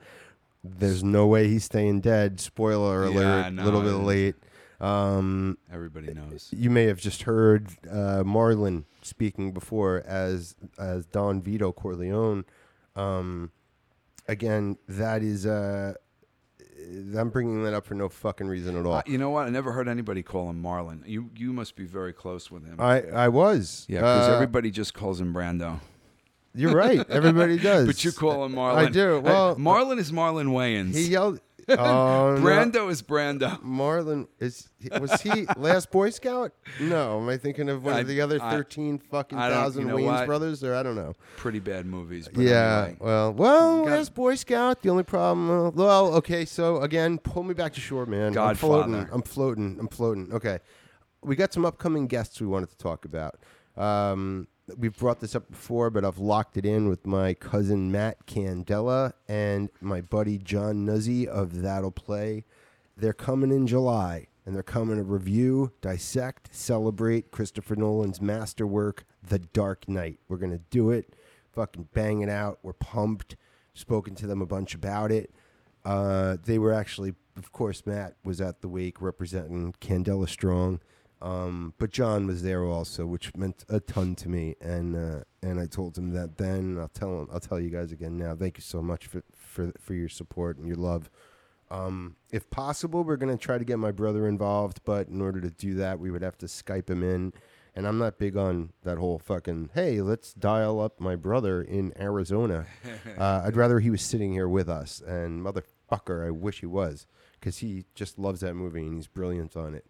There's 0.63 1.05
no 1.05 1.27
way 1.27 1.49
he's 1.49 1.65
staying 1.65 2.01
dead. 2.01 2.41
Spoiler 2.41 3.09
Yeah, 3.09 3.11
alert. 3.19 3.47
A 3.47 3.51
no, 3.51 3.65
little 3.65 3.83
bit 3.83 3.93
it- 3.93 3.97
late. 3.97 4.35
Um, 4.81 5.59
Everybody 5.73 6.13
knows. 6.15 6.49
you 6.53 6.71
may 6.71 6.85
have 6.85 6.99
just 6.99 7.23
heard 7.23 7.69
uh, 7.89 8.23
Marlon 8.25 8.85
speaking 9.03 9.53
before 9.53 10.03
as 10.07 10.55
as 10.79 11.07
Don 11.07 11.41
Vito 11.41 11.73
Corleone. 11.73 12.45
Um, 12.97 13.51
again, 14.29 14.77
that 14.89 15.23
is 15.23 15.47
uh, 15.47 15.95
I'm 17.17 17.31
bringing 17.31 17.63
that 17.65 17.73
up 17.75 17.87
for 17.87 17.95
no 17.95 18.09
fucking 18.09 18.47
reason 18.49 18.77
at 18.79 18.85
all. 18.85 18.95
Uh, 18.95 19.03
you 19.07 19.17
know 19.19 19.31
what? 19.31 19.47
I 19.47 19.51
never 19.51 19.73
heard 19.73 19.89
anybody 19.89 20.23
call 20.23 20.51
him 20.51 20.63
Marlon. 20.63 21.07
You 21.07 21.31
you 21.37 21.53
must 21.53 21.77
be 21.77 21.85
very 21.87 22.13
close 22.13 22.51
with 22.51 22.65
him. 22.67 22.81
I 22.81 23.03
I 23.03 23.29
was 23.29 23.87
yeah, 23.89 24.01
because 24.01 24.29
Uh, 24.29 24.35
everybody 24.35 24.71
just 24.71 24.93
calls 24.95 25.21
him 25.21 25.33
Brando. 25.33 25.81
You're 26.55 26.75
right. 26.75 27.09
Everybody 27.11 27.59
does. 27.59 27.87
But 27.89 28.05
you 28.05 28.13
call 28.13 28.45
him 28.45 28.53
Marlon. 28.55 28.77
I 28.77 28.87
do. 28.89 29.21
Well, 29.21 29.57
Marlon 29.57 29.99
is 29.99 30.13
Marlon 30.13 30.49
Wayans. 30.49 30.95
he 30.95 31.09
yelled. 31.09 31.41
Oh, 31.67 32.35
no. 32.35 32.43
Brando 32.43 32.91
is 32.91 33.01
Brando. 33.01 33.59
Marlon 33.63 34.29
is 34.39 34.69
was 35.01 35.23
he 35.23 35.47
last 35.57 35.91
Boy 35.91 36.11
Scout? 36.11 36.53
No, 36.79 37.19
am 37.19 37.29
I 37.31 37.39
thinking 37.39 37.71
of 37.71 37.87
one 37.87 37.95
I- 37.95 38.01
of 38.01 38.07
the 38.07 38.21
other 38.21 38.39
I- 38.43 38.51
thirteen 38.51 38.99
fucking 38.99 39.39
I 39.39 39.49
thousand 39.49 39.83
you 39.83 39.89
know 39.89 39.97
Wayans 39.97 40.05
what? 40.05 40.27
brothers? 40.27 40.63
Or 40.63 40.75
I 40.75 40.83
don't 40.83 40.95
know. 40.95 41.15
Pretty 41.39 41.61
bad 41.61 41.87
movies. 41.87 42.29
But 42.31 42.43
yeah. 42.43 42.83
anyway. 42.83 42.99
Well, 43.01 43.33
well, 43.33 43.85
last 43.85 44.13
Boy 44.15 44.35
Scout. 44.35 44.83
The 44.83 44.91
only 44.91 45.05
problem. 45.05 45.49
Uh, 45.51 45.71
well, 45.71 46.13
okay. 46.17 46.45
So 46.45 46.83
again, 46.83 47.17
pull 47.17 47.45
me 47.45 47.55
back 47.55 47.73
to 47.75 47.81
shore, 47.81 48.05
man. 48.05 48.33
Godfather. 48.35 48.83
I'm 48.83 48.93
floating. 48.93 49.09
I'm 49.11 49.23
floating. 49.23 49.77
I'm 49.81 49.89
floating. 49.89 50.33
Okay. 50.35 50.59
We 51.23 51.35
got 51.35 51.55
some 51.55 51.65
upcoming 51.65 52.09
guests 52.09 52.39
we 52.43 52.47
wanted 52.47 52.69
to 52.69 52.77
talk 52.77 53.07
about. 53.07 53.39
Um, 53.79 54.49
we've 54.77 54.97
brought 54.97 55.21
this 55.21 55.35
up 55.35 55.51
before, 55.51 55.91
but 55.91 56.05
I've 56.05 56.19
locked 56.19 56.57
it 56.57 56.65
in 56.65 56.89
with 56.89 57.07
my 57.07 57.35
cousin 57.35 57.93
Matt 57.93 58.27
Candela 58.27 59.13
and 59.29 59.69
my 59.81 60.01
buddy 60.01 60.39
John 60.39 60.87
Nuzzi 60.87 61.27
of 61.27 61.63
That'll 61.63 61.91
Play. 61.91 62.45
They're 62.97 63.13
coming 63.13 63.51
in 63.51 63.67
July, 63.67 64.29
and 64.47 64.55
they're 64.55 64.63
coming 64.63 64.97
to 64.97 65.03
review, 65.03 65.73
dissect, 65.81 66.55
celebrate 66.55 67.31
Christopher 67.31 67.77
Nolan's 67.77 68.21
masterwork, 68.21 69.05
The 69.23 69.39
Dark 69.39 69.89
Knight. 69.89 70.21
We're 70.29 70.39
gonna 70.39 70.61
do 70.71 70.91
it, 70.91 71.15
fucking 71.53 71.89
bang 71.93 72.21
it 72.23 72.29
out. 72.29 72.59
We're 72.63 72.73
pumped. 72.73 73.37
Spoken 73.77 74.15
to 74.15 74.29
them 74.29 74.41
a 74.41 74.47
bunch 74.47 74.77
about 74.77 75.11
it. 75.11 75.35
Uh, 75.85 76.37
they 76.45 76.59
were 76.59 76.73
actually, 76.73 77.15
of 77.37 77.51
course, 77.51 77.85
Matt 77.85 78.15
was 78.23 78.41
at 78.41 78.61
the 78.61 78.69
wake 78.69 79.03
representing 79.03 79.75
Candela 79.81 80.29
Strong. 80.29 80.81
Um, 81.25 81.73
but 81.79 81.91
John 81.91 82.27
was 82.27 82.43
there 82.43 82.65
also, 82.65 83.07
which 83.07 83.35
meant 83.35 83.65
a 83.71 83.81
ton 83.81 84.15
to 84.17 84.29
me, 84.29 84.57
and 84.61 84.95
uh, 84.95 85.25
and 85.43 85.59
I 85.59 85.65
told 85.65 85.97
him 85.97 86.11
that 86.11 86.37
then. 86.37 86.79
I'll 86.79 86.89
tell 86.89 87.23
him. 87.23 87.29
I'll 87.33 87.41
tell 87.41 87.59
you 87.59 87.71
guys 87.71 87.93
again 87.93 88.19
now. 88.19 88.37
Thank 88.37 88.59
you 88.59 88.63
so 88.63 88.83
much 88.83 89.07
for 89.07 89.23
for 89.35 89.73
for 89.81 89.95
your 89.95 90.11
support 90.11 90.59
and 90.59 90.67
your 90.67 90.77
love. 90.77 91.09
Um, 91.71 92.17
if 92.31 92.51
possible, 92.51 93.05
we're 93.05 93.17
gonna 93.17 93.39
try 93.39 93.57
to 93.57 93.65
get 93.65 93.79
my 93.79 93.91
brother 93.91 94.29
involved, 94.29 94.83
but 94.85 95.09
in 95.09 95.23
order 95.23 95.41
to 95.41 95.49
do 95.49 95.73
that, 95.77 95.99
we 95.99 96.11
would 96.11 96.21
have 96.21 96.37
to 96.39 96.47
Skype 96.47 96.91
him 96.91 97.03
in. 97.03 97.33
And 97.75 97.89
I'm 97.89 97.99
not 97.99 98.19
big 98.19 98.37
on 98.37 98.75
that 98.83 98.99
whole 98.99 99.19
fucking 99.19 99.71
hey, 99.73 100.03
let's 100.03 100.35
dial 100.35 100.79
up 100.79 101.01
my 101.01 101.17
brother 101.17 101.63
in 101.63 101.95
Arizona. 101.99 102.67
uh, 103.19 103.43
I'd 103.47 103.57
rather 103.57 103.81
he 103.81 103.89
was 103.89 104.03
sitting 104.03 104.35
here 104.35 104.49
with 104.49 104.69
us. 104.69 105.01
And 105.01 105.43
motherfucker, 105.43 106.27
I 106.27 106.31
wish 106.31 106.61
he 106.61 106.67
was, 106.67 107.07
because 107.41 107.59
he 107.59 107.87
just 107.95 108.19
loves 108.19 108.41
that 108.41 108.55
movie 108.55 108.83
and 108.83 108.97
he's 108.97 109.07
brilliant 109.07 109.57
on 109.57 109.75
it. 109.75 109.87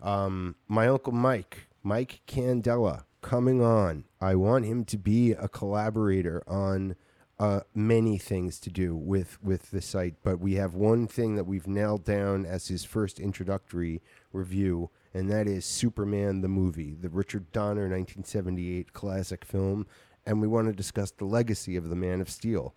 Um, 0.00 0.56
my 0.68 0.88
uncle 0.88 1.12
Mike, 1.12 1.68
Mike 1.82 2.20
Candela, 2.26 3.04
coming 3.20 3.62
on. 3.62 4.04
I 4.20 4.34
want 4.34 4.64
him 4.64 4.84
to 4.86 4.98
be 4.98 5.32
a 5.32 5.48
collaborator 5.48 6.42
on 6.46 6.96
uh, 7.38 7.60
many 7.74 8.18
things 8.18 8.58
to 8.60 8.70
do 8.70 8.96
with 8.96 9.42
with 9.42 9.70
the 9.70 9.80
site, 9.80 10.16
but 10.24 10.40
we 10.40 10.54
have 10.54 10.74
one 10.74 11.06
thing 11.06 11.36
that 11.36 11.44
we've 11.44 11.68
nailed 11.68 12.04
down 12.04 12.44
as 12.44 12.68
his 12.68 12.84
first 12.84 13.20
introductory 13.20 14.02
review, 14.32 14.90
and 15.14 15.30
that 15.30 15.46
is 15.46 15.64
Superman 15.64 16.40
the 16.40 16.48
movie, 16.48 16.94
the 16.94 17.08
Richard 17.08 17.52
Donner 17.52 17.82
1978 17.82 18.92
classic 18.92 19.44
film, 19.44 19.86
and 20.26 20.40
we 20.40 20.48
want 20.48 20.66
to 20.66 20.72
discuss 20.72 21.12
the 21.12 21.24
legacy 21.24 21.76
of 21.76 21.88
the 21.88 21.96
Man 21.96 22.20
of 22.20 22.28
Steel. 22.28 22.74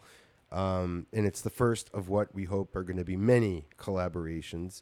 Um, 0.51 1.07
and 1.13 1.25
it's 1.25 1.41
the 1.41 1.49
first 1.49 1.89
of 1.93 2.09
what 2.09 2.35
we 2.35 2.43
hope 2.43 2.75
are 2.75 2.83
going 2.83 2.97
to 2.97 3.05
be 3.05 3.15
many 3.15 3.67
collaborations 3.77 4.81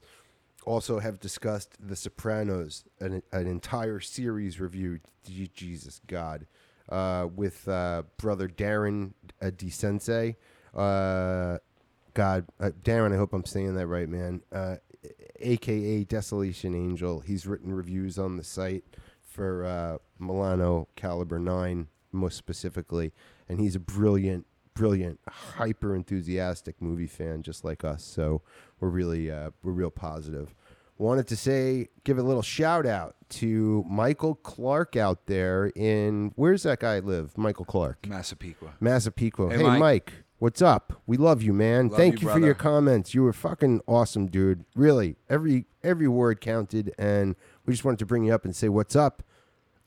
also 0.66 1.00
have 1.00 1.20
discussed 1.20 1.76
The 1.80 1.96
Sopranos, 1.96 2.84
an, 3.00 3.24
an 3.32 3.48
entire 3.48 4.00
series 4.00 4.60
review. 4.60 5.00
Jesus 5.54 6.02
God, 6.08 6.48
uh, 6.90 7.28
with 7.36 7.68
uh, 7.68 8.04
brother 8.18 8.48
Darren 8.48 9.14
uh, 9.42 9.48
DeSense. 9.48 10.36
Uh, 10.76 11.58
God, 12.14 12.46
uh, 12.60 12.72
Darren, 12.84 13.14
I 13.14 13.18
hope 13.18 13.34
I'm 13.34 13.46
saying 13.46 13.76
that 13.76 13.88
right, 13.88 14.10
man. 14.10 14.42
Uh, 14.52 14.78
AKA 15.40 16.04
Desolation 16.04 16.76
Angel. 16.76 17.22
He's 17.22 17.48
written 17.48 17.74
reviews 17.74 18.18
on 18.18 18.38
the 18.38 18.44
site 18.44 18.84
for 19.22 19.66
uh, 19.66 19.98
Milano 20.18 20.88
Caliber 20.96 21.40
9, 21.40 21.88
most 22.12 22.38
specifically. 22.38 23.14
And 23.48 23.60
he's 23.60 23.76
a 23.76 23.80
brilliant, 23.80 24.46
brilliant, 24.74 25.20
hyper 25.28 25.96
enthusiastic 25.96 26.82
movie 26.82 27.08
fan, 27.08 27.44
just 27.44 27.64
like 27.64 27.84
us. 27.84 28.04
So 28.04 28.42
we're 28.80 28.90
really, 28.90 29.32
uh, 29.32 29.52
we're 29.64 29.72
real 29.72 29.92
positive. 29.92 30.54
Wanted 31.00 31.28
to 31.28 31.38
say, 31.38 31.88
give 32.04 32.18
a 32.18 32.22
little 32.22 32.42
shout 32.42 32.86
out 32.86 33.16
to 33.30 33.86
Michael 33.90 34.36
Clark 34.36 34.98
out 34.98 35.28
there 35.28 35.72
in, 35.74 36.34
where's 36.36 36.64
that 36.64 36.82
guy 36.82 37.00
live? 37.00 37.38
Michael 37.38 37.64
Clark. 37.64 38.06
Massapequa. 38.06 38.74
Massapequa. 38.82 39.50
Hey, 39.50 39.58
Hey, 39.60 39.64
Mike. 39.64 39.80
Mike. 39.80 40.14
what's 40.40 40.62
up? 40.62 41.02
We 41.08 41.16
love 41.16 41.42
you, 41.42 41.54
man. 41.54 41.88
Love 41.88 41.98
Thank 41.98 42.22
you, 42.22 42.28
you, 42.28 42.34
for 42.34 42.40
your 42.42 42.54
comments. 42.54 43.14
You 43.14 43.24
were 43.24 43.32
fucking 43.32 43.80
awesome, 43.88 44.28
dude. 44.28 44.66
Really, 44.76 45.16
every 45.30 45.66
every 45.84 46.10
word 46.10 46.42
counted, 46.42 46.94
and 46.98 47.38
we 47.66 47.72
just 47.72 47.86
wanted 47.86 48.00
to 48.00 48.06
bring 48.06 48.26
you 48.26 48.34
up 48.34 48.44
and 48.44 48.54
say 48.54 48.68
what's 48.68 48.96
up. 48.98 49.24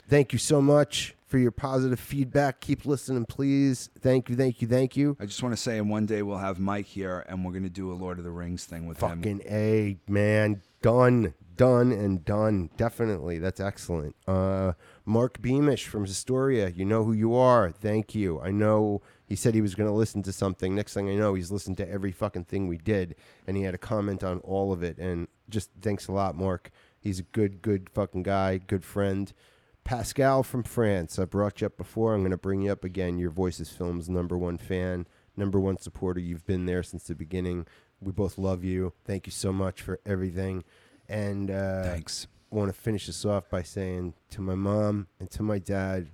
Thank 0.09 0.33
you 0.33 0.39
so 0.39 0.63
much 0.63 1.15
for 1.27 1.37
your 1.37 1.51
positive 1.51 2.01
feedback. 2.01 2.61
Keep 2.61 2.87
listening, 2.87 3.27
please. 3.27 3.91
Thank 4.01 4.31
you, 4.31 4.37
thank 4.37 4.63
you, 4.63 4.69
thank 4.69 4.97
you. 4.97 5.17
I 5.21 5.27
just 5.27 5.43
want 5.43 5.55
to 5.55 5.61
say, 5.61 5.77
and 5.77 5.91
one 5.91 6.07
day 6.07 6.23
we'll 6.23 6.39
have 6.39 6.59
Mike 6.59 6.87
here, 6.87 7.25
and 7.29 7.45
we're 7.45 7.53
going 7.53 7.63
to 7.65 7.69
do 7.71 7.93
a 7.93 7.95
Lord 7.95 8.17
of 8.19 8.25
the 8.25 8.31
Rings 8.31 8.65
thing 8.65 8.87
with 8.87 9.03
him. 9.03 9.19
Fucking 9.21 9.43
a 9.47 9.99
man, 10.09 10.63
done, 10.83 11.35
done, 11.57 11.93
and 11.93 12.25
done. 12.25 12.71
Definitely, 12.77 13.39
that's 13.39 13.61
excellent. 13.61 14.15
Uh, 14.27 14.73
Mark 15.05 15.41
Beamish 15.41 15.87
from 15.87 16.05
Historia, 16.05 16.69
you 16.69 16.85
know 16.85 17.05
who 17.05 17.13
you 17.13 17.35
are. 17.35 17.71
Thank 17.71 18.15
you. 18.15 18.41
I 18.41 18.51
know 18.51 19.01
he 19.27 19.37
said 19.37 19.55
he 19.55 19.61
was 19.61 19.75
going 19.75 19.89
to 19.89 19.95
listen 19.95 20.23
to 20.25 20.33
something. 20.33 20.75
Next 20.75 20.95
thing 20.95 21.09
I 21.09 21.15
know, 21.15 21.35
he's 21.35 21.51
listened 21.51 21.77
to 21.79 21.89
every 21.89 22.13
fucking 22.13 22.45
thing 22.45 22.69
we 22.69 22.79
did, 22.79 23.15
and 23.47 23.57
he 23.57 23.63
had 23.63 23.75
a 23.75 23.79
comment 23.79 24.23
on 24.23 24.41
all 24.41 24.73
of 24.73 24.83
it. 24.83 24.99
And 24.99 25.29
just 25.49 25.71
thanks 25.81 26.09
a 26.09 26.13
lot, 26.13 26.37
Mark. 26.37 26.71
He's 27.01 27.19
a 27.19 27.25
good, 27.25 27.63
good 27.63 27.89
fucking 27.91 28.25
guy, 28.25 28.59
good 28.59 28.85
friend. 28.85 29.33
Pascal 29.85 30.43
from 30.43 30.63
France. 30.63 31.19
I 31.19 31.25
brought 31.25 31.61
you 31.61 31.67
up 31.67 31.77
before. 31.77 32.15
I'm 32.15 32.21
going 32.21 32.31
to 32.31 32.37
bring 32.37 32.63
you 32.63 32.71
up 32.71 32.85
again. 32.85 33.19
Your 33.19 33.31
Voices 33.31 33.71
Films 33.71 34.09
number 34.09 34.39
one 34.39 34.57
fan, 34.59 35.07
number 35.37 35.59
one 35.59 35.79
supporter. 35.79 36.21
You've 36.21 36.47
been 36.47 36.67
there 36.67 36.83
since 36.83 37.05
the 37.05 37.15
beginning. 37.15 37.67
We 38.03 38.13
both 38.13 38.39
love 38.39 38.65
you. 38.65 38.93
Thank 39.05 39.27
you 39.27 39.33
so 39.33 39.53
much 39.53 39.81
for 39.81 40.01
everything. 40.05 40.65
And 41.09 41.51
uh, 41.51 41.85
Thanks. 41.85 42.27
I 42.51 42.57
want 42.57 42.75
to 42.75 42.79
finish 42.79 43.07
this 43.07 43.25
off 43.25 43.49
by 43.49 43.63
saying 43.63 44.15
to 44.31 44.41
my 44.41 44.55
mom 44.55 45.07
and 45.21 45.31
to 45.31 45.43
my 45.43 45.59
dad, 45.59 46.09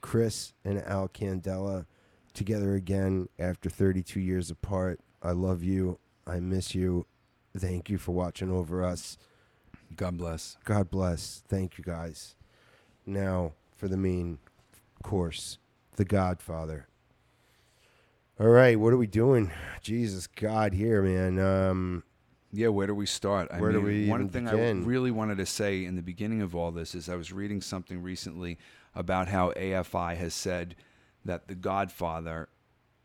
Chris 0.00 0.52
and 0.64 0.82
Al 0.82 1.08
Candela, 1.08 1.86
together 2.34 2.74
again 2.74 3.28
after 3.38 3.68
32 3.68 4.20
years 4.20 4.50
apart. 4.50 5.00
I 5.22 5.32
love 5.32 5.62
you. 5.62 5.98
I 6.26 6.40
miss 6.40 6.74
you. 6.74 7.06
Thank 7.56 7.90
you 7.90 7.98
for 7.98 8.12
watching 8.12 8.50
over 8.50 8.84
us. 8.84 9.18
God 9.96 10.16
bless. 10.16 10.56
God 10.64 10.90
bless. 10.90 11.42
Thank 11.48 11.78
you 11.78 11.84
guys. 11.84 12.36
Now 13.06 13.52
for 13.76 13.88
the 13.88 13.96
main 13.96 14.38
course, 15.02 15.58
The 15.96 16.04
Godfather. 16.04 16.88
All 18.40 18.46
right, 18.48 18.78
what 18.78 18.92
are 18.92 18.96
we 18.96 19.08
doing? 19.08 19.50
Jesus 19.82 20.28
God 20.28 20.72
here, 20.72 21.02
man. 21.02 21.40
Um, 21.40 22.04
Yeah, 22.52 22.68
where 22.68 22.86
do 22.86 22.94
we 22.94 23.04
start? 23.04 23.48
I 23.50 23.60
Where 23.60 23.72
do 23.72 23.82
mean, 23.82 24.04
we 24.04 24.08
one 24.08 24.28
thing 24.28 24.44
begin? 24.44 24.84
I 24.84 24.86
really 24.86 25.10
wanted 25.10 25.38
to 25.38 25.46
say 25.46 25.84
in 25.84 25.96
the 25.96 26.02
beginning 26.02 26.40
of 26.40 26.54
all 26.54 26.70
this 26.70 26.94
is 26.94 27.08
I 27.08 27.16
was 27.16 27.32
reading 27.32 27.60
something 27.60 28.00
recently 28.00 28.56
about 28.94 29.26
how 29.26 29.50
AFI 29.52 30.16
has 30.16 30.34
said 30.34 30.76
that 31.24 31.48
The 31.48 31.56
Godfather 31.56 32.48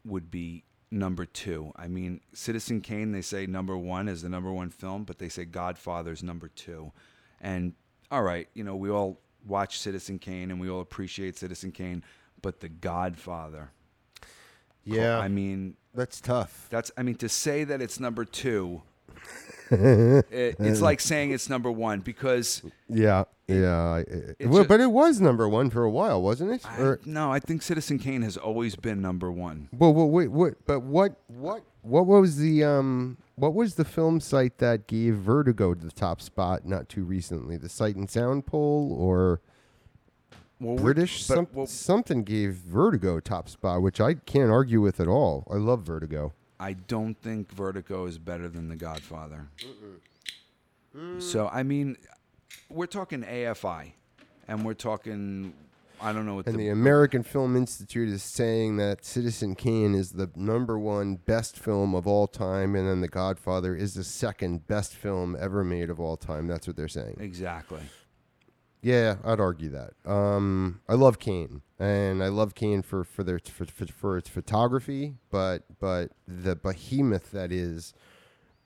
would 0.05 0.29
be 0.29 0.65
number 0.91 1.25
two. 1.25 1.71
I 1.75 1.87
mean, 1.87 2.21
Citizen 2.33 2.81
Kane, 2.81 3.11
they 3.11 3.23
say 3.23 3.47
number 3.47 3.75
one 3.75 4.07
is 4.07 4.21
the 4.21 4.29
number 4.29 4.53
one 4.53 4.69
film, 4.69 5.03
but 5.03 5.17
they 5.17 5.29
say 5.29 5.45
Godfather's 5.45 6.21
number 6.21 6.47
two. 6.47 6.91
And 7.41 7.73
all 8.11 8.21
right, 8.21 8.47
you 8.53 8.63
know, 8.63 8.75
we 8.75 8.91
all 8.91 9.19
watch 9.47 9.79
Citizen 9.79 10.19
Kane 10.19 10.51
and 10.51 10.61
we 10.61 10.69
all 10.69 10.81
appreciate 10.81 11.37
Citizen 11.39 11.71
Kane, 11.71 12.03
but 12.43 12.59
The 12.59 12.69
Godfather. 12.69 13.71
Yeah, 14.85 15.19
I 15.19 15.27
mean, 15.27 15.75
that's 15.93 16.19
tough. 16.21 16.67
that's 16.69 16.91
I 16.97 17.03
mean 17.03 17.15
to 17.15 17.29
say 17.29 17.63
that 17.63 17.81
it's 17.81 17.99
number 17.99 18.25
two. 18.25 18.81
it, 19.71 20.55
it's 20.59 20.81
like 20.81 20.99
saying 20.99 21.31
it's 21.31 21.49
number 21.49 21.71
one 21.71 22.01
because 22.01 22.61
Yeah, 22.89 23.23
yeah. 23.47 23.97
It- 23.97 24.35
it 24.39 24.47
well, 24.47 24.63
ju- 24.63 24.67
but 24.67 24.79
it 24.81 24.91
was 24.91 25.19
number 25.21 25.47
one 25.47 25.69
for 25.69 25.83
a 25.83 25.89
while, 25.89 26.21
wasn't 26.21 26.51
it? 26.51 26.65
I, 26.69 26.79
Or 26.81 26.99
no, 27.05 27.31
I 27.31 27.39
think 27.39 27.61
Citizen 27.61 27.97
Kane 27.99 28.21
has 28.21 28.37
always 28.37 28.75
been 28.75 29.01
number 29.01 29.31
one. 29.31 29.69
well, 29.71 29.93
well, 29.93 30.09
wait, 30.09 30.29
what? 30.29 30.65
But 30.65 30.81
what? 30.81 31.15
What? 31.27 31.63
What 31.81 32.05
was 32.05 32.37
the 32.37 32.63
um? 32.63 33.17
what 33.35 33.53
was 33.53 33.75
the 33.75 33.83
film 33.85 34.19
site 34.19 34.59
that 34.59 34.87
gave 34.87 35.15
Vertigo 35.15 35.73
to 35.73 35.85
the 35.85 35.91
top 35.91 36.21
spot 36.21 36.65
not 36.65 36.87
too 36.87 37.03
recently? 37.03 37.57
The 37.57 37.69
Sight 37.69 37.95
and 37.95 38.09
Sound 38.09 38.45
poll 38.45 38.95
or 38.97 39.41
Well, 40.63 40.75
British? 40.77 41.27
but- 41.27 41.35
Some, 41.35 41.47
well, 41.53 41.67
something 41.67 42.23
gave 42.23 42.53
Vertigo 42.53 43.19
top 43.19 43.49
spot, 43.49 43.81
which 43.81 43.99
I 44.01 44.13
can't 44.15 44.49
argue 44.51 44.81
with 44.81 44.99
at 44.99 45.07
all. 45.07 45.45
I 45.51 45.55
love 45.57 45.81
Vertigo. 45.83 46.33
I 46.59 46.73
don't 46.73 47.15
think 47.15 47.51
Vertigo 47.51 48.05
is 48.05 48.17
better 48.17 48.47
than 48.47 48.69
The 48.69 48.75
Godfather. 48.75 49.47
So 51.19 51.47
I 51.51 51.63
mean, 51.63 51.97
we're 52.69 52.85
talking 52.85 53.23
AFI, 53.23 53.93
and 54.47 54.63
we're 54.63 54.75
talking. 54.75 55.53
I 55.99 56.11
don't 56.13 56.25
know 56.25 56.35
what 56.35 56.47
And 56.47 56.55
the, 56.55 56.65
the 56.65 56.69
American 56.69 57.23
Film 57.23 57.55
Institute 57.55 58.09
is 58.09 58.21
saying 58.23 58.77
that 58.77 59.05
Citizen 59.05 59.55
Kane 59.55 59.95
is 59.95 60.11
the 60.11 60.29
number 60.35 60.77
one 60.77 61.15
best 61.15 61.57
film 61.57 61.95
of 61.95 62.05
all 62.05 62.27
time, 62.27 62.75
and 62.75 62.87
then 62.87 63.01
The 63.01 63.07
Godfather 63.07 63.75
is 63.75 63.93
the 63.95 64.03
second 64.03 64.67
best 64.67 64.93
film 64.93 65.35
ever 65.39 65.63
made 65.63 65.89
of 65.89 65.99
all 65.99 66.17
time. 66.17 66.45
That's 66.47 66.67
what 66.67 66.75
they're 66.75 66.87
saying. 66.87 67.17
exactly. 67.19 67.79
Yeah, 68.83 69.15
I'd 69.23 69.39
argue 69.39 69.69
that. 69.69 69.93
Um, 70.05 70.81
I 70.89 70.95
love 70.95 71.17
Kane, 71.17 71.61
and 71.79 72.21
I 72.21 72.27
love 72.27 72.53
Kane 72.53 72.81
for 72.81 73.05
for 73.05 73.23
their 73.23 73.39
for, 73.39 73.65
for, 73.65 73.87
for 73.87 74.17
its 74.17 74.27
photography, 74.27 75.15
but 75.31 75.63
but 75.79 76.11
the 76.27 76.57
behemoth 76.57 77.31
that 77.31 77.53
is 77.53 77.93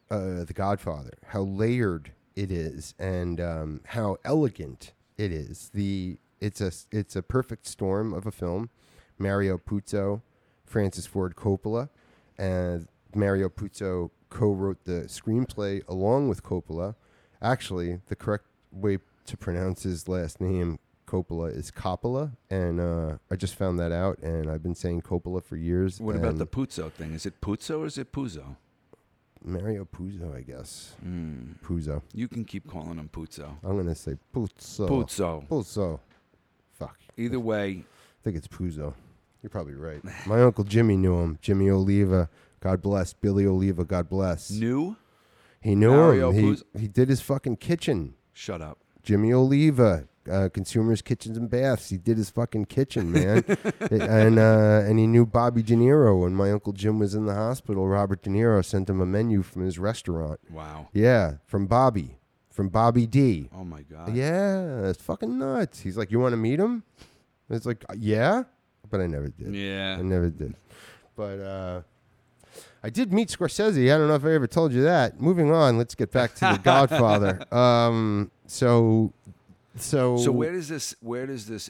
uh, 0.10 0.44
The 0.44 0.54
Godfather, 0.56 1.20
how 1.28 1.42
layered 1.42 2.14
it 2.36 2.52
is, 2.52 2.96
and 2.98 3.40
um, 3.40 3.82
how 3.90 4.18
elegant 4.26 4.94
it 5.20 5.32
is. 5.32 5.70
The 5.72 6.18
it's 6.42 6.62
a 6.62 6.72
it's 6.92 7.16
a 7.16 7.22
perfect 7.22 7.68
storm 7.68 8.12
of 8.12 8.26
a 8.26 8.32
film. 8.32 8.72
Mario 9.20 9.60
Puzo, 9.60 10.24
Francis 10.66 11.06
Ford 11.06 11.36
Coppola, 11.36 11.90
and 12.40 12.88
Mario 13.14 13.50
Puzo 13.50 14.10
co-wrote 14.30 14.84
the 14.86 15.04
screenplay 15.08 15.88
along 15.88 16.28
with 16.28 16.42
Coppola. 16.44 16.96
Actually, 17.40 18.00
the 18.08 18.16
correct 18.16 18.46
way 18.72 18.98
to 19.28 19.38
pronounce 19.38 19.84
his 19.84 20.08
last 20.08 20.42
name, 20.42 20.80
Coppola, 21.06 21.56
is 21.56 21.72
Coppola, 21.72 22.32
and 22.50 22.80
uh, 22.82 23.18
I 23.32 23.36
just 23.36 23.56
found 23.56 23.80
that 23.80 23.92
out, 23.92 24.18
and 24.20 24.50
I've 24.50 24.64
been 24.64 24.76
saying 24.76 25.02
Coppola 25.04 25.44
for 25.44 25.56
years. 25.56 26.02
What 26.02 26.16
about 26.16 26.38
the 26.38 26.48
Puzo 26.48 26.92
thing? 26.92 27.14
Is 27.14 27.26
it 27.26 27.40
Puzo 27.40 27.80
or 27.80 27.86
is 27.86 27.98
it 27.98 28.12
Puzo? 28.12 28.56
Mario 29.44 29.86
Puzo? 29.86 30.36
I 30.36 30.42
guess 30.42 30.96
Mm. 31.06 31.60
Puzo. 31.64 32.02
You 32.14 32.28
can 32.28 32.44
keep 32.44 32.68
calling 32.68 32.98
him 32.98 33.10
Puzo. 33.14 33.48
I'm 33.64 33.78
gonna 33.78 33.96
say 33.96 34.18
Puzo. 34.34 34.88
Puzo. 34.90 35.48
Puzo. 35.48 36.00
Fuck. 36.78 36.98
Either 37.16 37.40
way, 37.40 37.86
I 37.86 38.24
think 38.24 38.36
it's 38.36 38.48
Puzo. 38.48 38.94
You're 39.42 39.50
probably 39.50 39.76
right. 39.76 40.02
My 40.28 40.42
uncle 40.42 40.64
Jimmy 40.64 40.98
knew 40.98 41.18
him. 41.20 41.38
Jimmy 41.42 41.70
Oliva. 41.70 42.30
God 42.60 42.82
bless. 42.82 43.14
Billy 43.14 43.46
Oliva. 43.46 43.86
God 43.86 44.10
bless. 44.10 44.50
Knew. 44.52 44.98
he 45.62 45.76
knew 45.76 45.92
Mario 45.92 46.32
him. 46.32 46.58
He, 46.74 46.80
he 46.82 46.88
did 46.88 47.08
his 47.08 47.22
fucking 47.22 47.58
kitchen. 47.58 48.16
Shut 48.34 48.62
up. 48.62 48.80
Jimmy 49.08 49.32
Oliva, 49.32 50.04
uh, 50.30 50.50
Consumers 50.54 51.02
Kitchens 51.02 51.38
and 51.38 51.50
Baths. 51.50 51.90
He 51.90 51.96
did 51.96 52.18
his 52.18 52.30
fucking 52.30 52.66
kitchen, 52.66 53.10
man. 53.10 53.46
and 53.90 54.38
uh, 54.38 54.82
and 54.86 55.00
he 55.00 55.08
knew 55.08 55.26
Bobby 55.26 55.64
De 55.64 55.76
Niro. 55.76 56.24
When 56.24 56.36
my 56.36 56.52
uncle 56.52 56.74
Jim 56.74 57.00
was 57.00 57.16
in 57.16 57.26
the 57.26 57.34
hospital, 57.34 57.88
Robert 57.88 58.22
De 58.22 58.30
Niro 58.30 58.64
sent 58.66 58.90
him 58.90 59.00
a 59.00 59.06
menu 59.06 59.44
from 59.44 59.64
his 59.64 59.80
restaurant. 59.80 60.42
Wow. 60.52 60.90
Yeah, 60.92 61.36
from 61.46 61.68
Bobby, 61.68 62.20
from 62.50 62.68
Bobby 62.68 63.08
D. 63.08 63.50
Oh 63.56 63.64
my 63.64 63.84
God. 63.84 64.14
Yeah, 64.14 64.90
it's 64.90 65.02
fucking 65.02 65.40
nuts. 65.40 65.80
He's 65.80 65.96
like, 65.96 66.12
you 66.12 66.20
want 66.20 66.34
to 66.34 66.38
meet 66.38 66.60
him? 66.60 66.84
It's 67.50 67.66
like, 67.66 67.86
"Uh, 67.90 67.94
yeah, 67.98 68.44
but 68.90 69.00
I 69.00 69.08
never 69.08 69.30
did. 69.30 69.56
Yeah. 69.56 69.96
I 69.98 70.02
never 70.02 70.30
did. 70.30 70.54
But 71.16 71.40
uh, 71.40 71.82
I 72.84 72.90
did 72.90 73.14
meet 73.14 73.30
Scorsese. 73.30 73.94
I 73.94 73.98
don't 73.98 74.10
know 74.10 74.16
if 74.16 74.26
I 74.26 74.34
ever 74.34 74.48
told 74.48 74.74
you 74.74 74.84
that. 74.84 75.20
Moving 75.22 75.50
on, 75.52 75.78
let's 75.78 75.96
get 75.96 76.12
back 76.12 76.36
to 76.36 76.42
The 76.42 76.58
Godfather. 76.64 77.42
Um, 77.56 78.32
so, 78.48 79.14
so, 79.76 80.18
So 80.18 80.32
where 80.32 80.52
does 80.52 80.68
this 80.70 80.96
where 81.02 81.26
does 81.28 81.46
this 81.48 81.70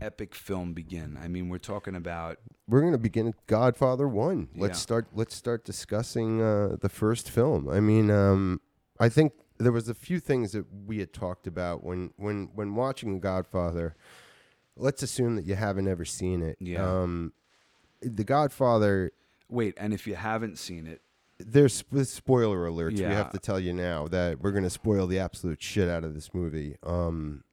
epic 0.00 0.34
film 0.34 0.72
begin? 0.72 1.18
I 1.22 1.28
mean, 1.28 1.48
we're 1.48 1.58
talking 1.58 1.94
about 1.94 2.38
we're 2.68 2.80
going 2.80 2.92
to 2.92 2.98
begin 2.98 3.28
at 3.28 3.46
Godfather 3.46 4.08
One. 4.08 4.48
Let's 4.54 4.78
Yeah. 4.78 4.82
start. 4.82 5.06
Let's 5.12 5.34
start 5.34 5.64
discussing 5.64 6.40
uh, 6.40 6.76
the 6.80 6.88
first 6.88 7.28
film. 7.30 7.68
I 7.68 7.80
mean, 7.80 8.10
um, 8.10 8.60
I 8.98 9.08
think 9.08 9.32
there 9.58 9.72
was 9.72 9.88
a 9.88 9.94
few 9.94 10.20
things 10.20 10.52
that 10.52 10.64
we 10.86 10.98
had 10.98 11.12
talked 11.12 11.46
about 11.46 11.84
when 11.84 12.12
when 12.16 12.50
when 12.54 12.74
watching 12.74 13.14
The 13.14 13.20
Godfather. 13.20 13.94
Let's 14.76 15.02
assume 15.02 15.36
that 15.36 15.44
you 15.44 15.56
haven't 15.56 15.88
ever 15.88 16.04
seen 16.06 16.42
it. 16.42 16.56
Yeah. 16.60 16.86
Um, 17.02 17.32
the 18.00 18.24
Godfather. 18.24 19.12
wait, 19.50 19.74
and 19.76 19.92
if 19.92 20.06
you 20.06 20.14
haven't 20.14 20.56
seen 20.58 20.86
it, 20.86 21.02
There's 21.46 21.74
sp- 21.74 22.04
spoiler 22.04 22.68
alerts. 22.68 22.98
We 22.98 23.04
have 23.04 23.30
to 23.32 23.38
tell 23.38 23.58
you 23.60 23.72
now 23.72 24.08
that 24.08 24.40
we're 24.40 24.52
going 24.52 24.64
to 24.64 24.70
spoil 24.70 25.06
the 25.06 25.18
absolute 25.18 25.62
shit 25.62 25.88
out 25.88 26.04
of 26.04 26.14
this 26.14 26.32
movie. 26.34 26.76
Um, 26.82 27.44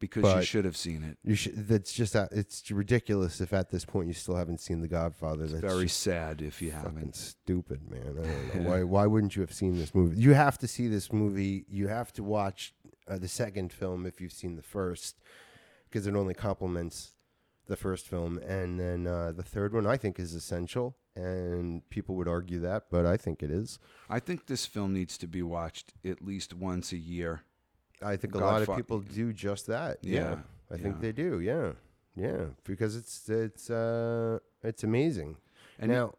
because 0.00 0.34
you 0.36 0.42
should 0.42 0.64
have 0.66 0.76
seen 0.76 1.02
it. 1.02 1.16
you 1.24 1.34
should. 1.34 1.66
That's 1.66 1.92
just. 1.92 2.14
uh, 2.14 2.26
It's 2.30 2.70
ridiculous 2.70 3.40
if 3.40 3.52
at 3.54 3.70
this 3.70 3.84
point 3.86 4.08
you 4.08 4.12
still 4.12 4.36
haven't 4.36 4.60
seen 4.60 4.80
The 4.82 4.88
Godfather. 4.88 5.44
It's 5.44 5.52
That's 5.54 5.64
very 5.64 5.88
sad 5.88 6.42
if 6.42 6.60
you 6.60 6.72
haven't. 6.72 7.14
stupid, 7.16 7.88
man. 7.90 8.18
I 8.22 8.26
don't 8.26 8.64
know 8.64 8.70
why. 8.70 8.82
Why 8.82 9.06
wouldn't 9.06 9.34
you 9.34 9.40
have 9.40 9.52
seen 9.54 9.78
this 9.78 9.94
movie? 9.94 10.20
You 10.20 10.34
have 10.34 10.58
to 10.58 10.68
see 10.68 10.88
this 10.88 11.10
movie. 11.12 11.64
You 11.68 11.88
have 11.88 12.12
to 12.14 12.22
watch 12.22 12.74
uh, 13.08 13.16
the 13.18 13.28
second 13.28 13.72
film 13.72 14.04
if 14.04 14.20
you've 14.20 14.32
seen 14.32 14.56
the 14.56 14.62
first, 14.62 15.16
because 15.88 16.06
it 16.06 16.14
only 16.14 16.34
complements 16.34 17.12
the 17.66 17.76
first 17.76 18.06
film, 18.06 18.36
and 18.46 18.78
then 18.78 19.06
uh, 19.06 19.32
the 19.34 19.42
third 19.42 19.72
one 19.72 19.86
I 19.86 19.96
think 19.96 20.18
is 20.18 20.34
essential. 20.34 20.96
And 21.16 21.88
people 21.90 22.16
would 22.16 22.26
argue 22.26 22.58
that, 22.60 22.86
but 22.90 23.06
I 23.06 23.16
think 23.16 23.42
it 23.42 23.50
is. 23.50 23.78
I 24.10 24.18
think 24.18 24.46
this 24.46 24.66
film 24.66 24.92
needs 24.92 25.16
to 25.18 25.28
be 25.28 25.42
watched 25.42 25.92
at 26.04 26.24
least 26.24 26.52
once 26.54 26.90
a 26.92 26.96
year. 26.98 27.42
I 28.02 28.16
think 28.16 28.34
a 28.34 28.38
lot 28.38 28.62
of 28.62 28.74
people 28.76 28.98
do 28.98 29.32
just 29.32 29.66
that. 29.68 29.98
Yeah, 30.02 30.14
Yeah, 30.20 30.36
I 30.72 30.76
think 30.76 30.96
yeah. 30.96 31.00
they 31.02 31.12
do. 31.12 31.40
Yeah, 31.40 31.72
yeah, 32.16 32.46
because 32.64 32.96
it's 32.96 33.28
it's 33.28 33.70
uh 33.70 34.40
it's 34.64 34.82
amazing. 34.82 35.36
And 35.78 35.92
now, 35.92 36.14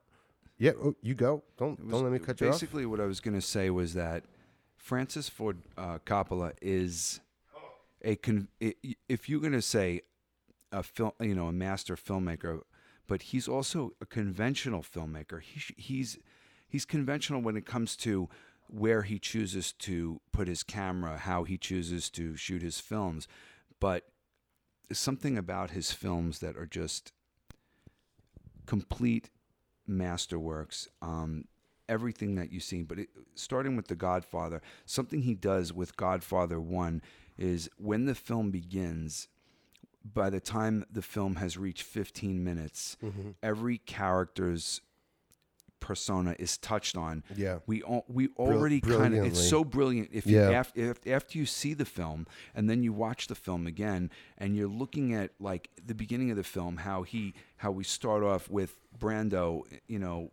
yeah, 0.58 0.72
oh, 0.82 0.96
you 1.02 1.14
go. 1.14 1.44
Don't 1.58 1.78
was- 1.84 1.92
don't 1.92 2.04
let 2.04 2.14
me 2.14 2.20
cut 2.20 2.40
you 2.40 2.48
off. 2.48 2.54
Basically, 2.54 2.86
what 2.86 3.02
I 3.02 3.06
was 3.06 3.20
going 3.20 3.36
to 3.36 3.42
say 3.42 3.70
was 3.70 3.94
that 3.96 4.24
Francis 4.78 5.28
Ford 5.28 5.58
uh, 5.78 6.00
Coppola 6.06 6.54
is 6.62 7.20
a 8.02 8.16
con- 8.16 8.48
i- 8.62 8.76
i- 8.86 8.96
if 9.10 9.28
you're 9.28 9.42
going 9.42 9.52
to 9.54 9.62
say 9.62 10.02
a 10.72 10.84
film, 10.84 11.12
you 11.20 11.36
know, 11.36 11.48
a 11.48 11.54
master 11.54 11.96
filmmaker, 11.98 12.62
but 13.08 13.24
he's 13.24 13.48
also 13.48 13.94
a 14.02 14.06
conventional 14.06 14.82
filmmaker. 14.82 15.42
He 15.42 15.74
he's 15.78 16.18
he's 16.68 16.86
conventional 16.86 17.42
when 17.42 17.58
it 17.58 17.66
comes 17.66 17.96
to 17.98 18.30
where 18.68 19.04
he 19.04 19.20
chooses 19.20 19.72
to 19.72 20.20
put 20.32 20.48
his 20.48 20.64
camera, 20.64 21.18
how 21.18 21.44
he 21.44 21.58
chooses 21.58 22.10
to 22.10 22.36
shoot 22.36 22.62
his 22.62 22.80
films, 22.80 23.28
but 23.80 24.06
something 24.92 25.38
about 25.38 25.72
his 25.72 25.92
films 25.92 26.40
that 26.40 26.58
are 26.58 26.66
just 26.66 27.12
complete 28.66 29.30
masterworks. 29.88 30.88
Um, 31.02 31.46
everything 31.88 32.36
that 32.36 32.52
you 32.52 32.60
see, 32.60 32.82
but 32.82 33.00
it, 33.00 33.10
starting 33.36 33.76
with 33.76 33.88
The 33.88 33.96
Godfather, 33.96 34.62
something 34.86 35.22
he 35.22 35.36
does 35.36 35.72
with 35.72 35.96
Godfather 35.98 36.60
One 36.60 37.02
is 37.38 37.70
when 37.78 38.06
the 38.06 38.16
film 38.16 38.52
begins. 38.52 39.28
By 40.14 40.30
the 40.30 40.40
time 40.40 40.86
the 40.92 41.02
film 41.02 41.36
has 41.38 41.58
reached 41.58 41.84
15 41.84 42.44
minutes, 42.44 42.96
Mm-hmm. 43.04 43.32
every 43.42 43.80
character's 43.80 44.82
persona 45.80 46.36
is 46.40 46.58
touched 46.58 46.98
on. 46.98 47.24
Yeah. 47.36 47.60
we 47.68 47.84
all, 47.84 48.06
we 48.08 48.30
already 48.38 48.82
kind 48.82 49.14
of 49.16 49.26
it's 49.26 49.50
so 49.50 49.64
brilliant. 49.64 50.10
If 50.12 50.26
you 50.26 50.38
after, 50.54 50.80
if, 50.92 51.06
after 51.08 51.38
you 51.38 51.46
see 51.46 51.74
the 51.76 51.86
film 51.86 52.26
and 52.56 52.68
then 52.70 52.82
you 52.82 52.92
watch 52.92 53.28
the 53.28 53.36
film 53.36 53.68
again 53.68 54.10
and 54.38 54.56
you're 54.56 54.68
looking 54.70 55.14
at 55.14 55.32
like 55.40 55.70
the 55.86 55.94
beginning 55.94 56.32
of 56.32 56.38
the 56.38 56.44
film, 56.44 56.78
how 56.78 57.04
he 57.04 57.34
how 57.58 57.72
we 57.72 57.84
start 57.84 58.24
off 58.24 58.50
with 58.50 58.78
Brando, 58.98 59.62
you 59.88 60.00
know, 60.00 60.32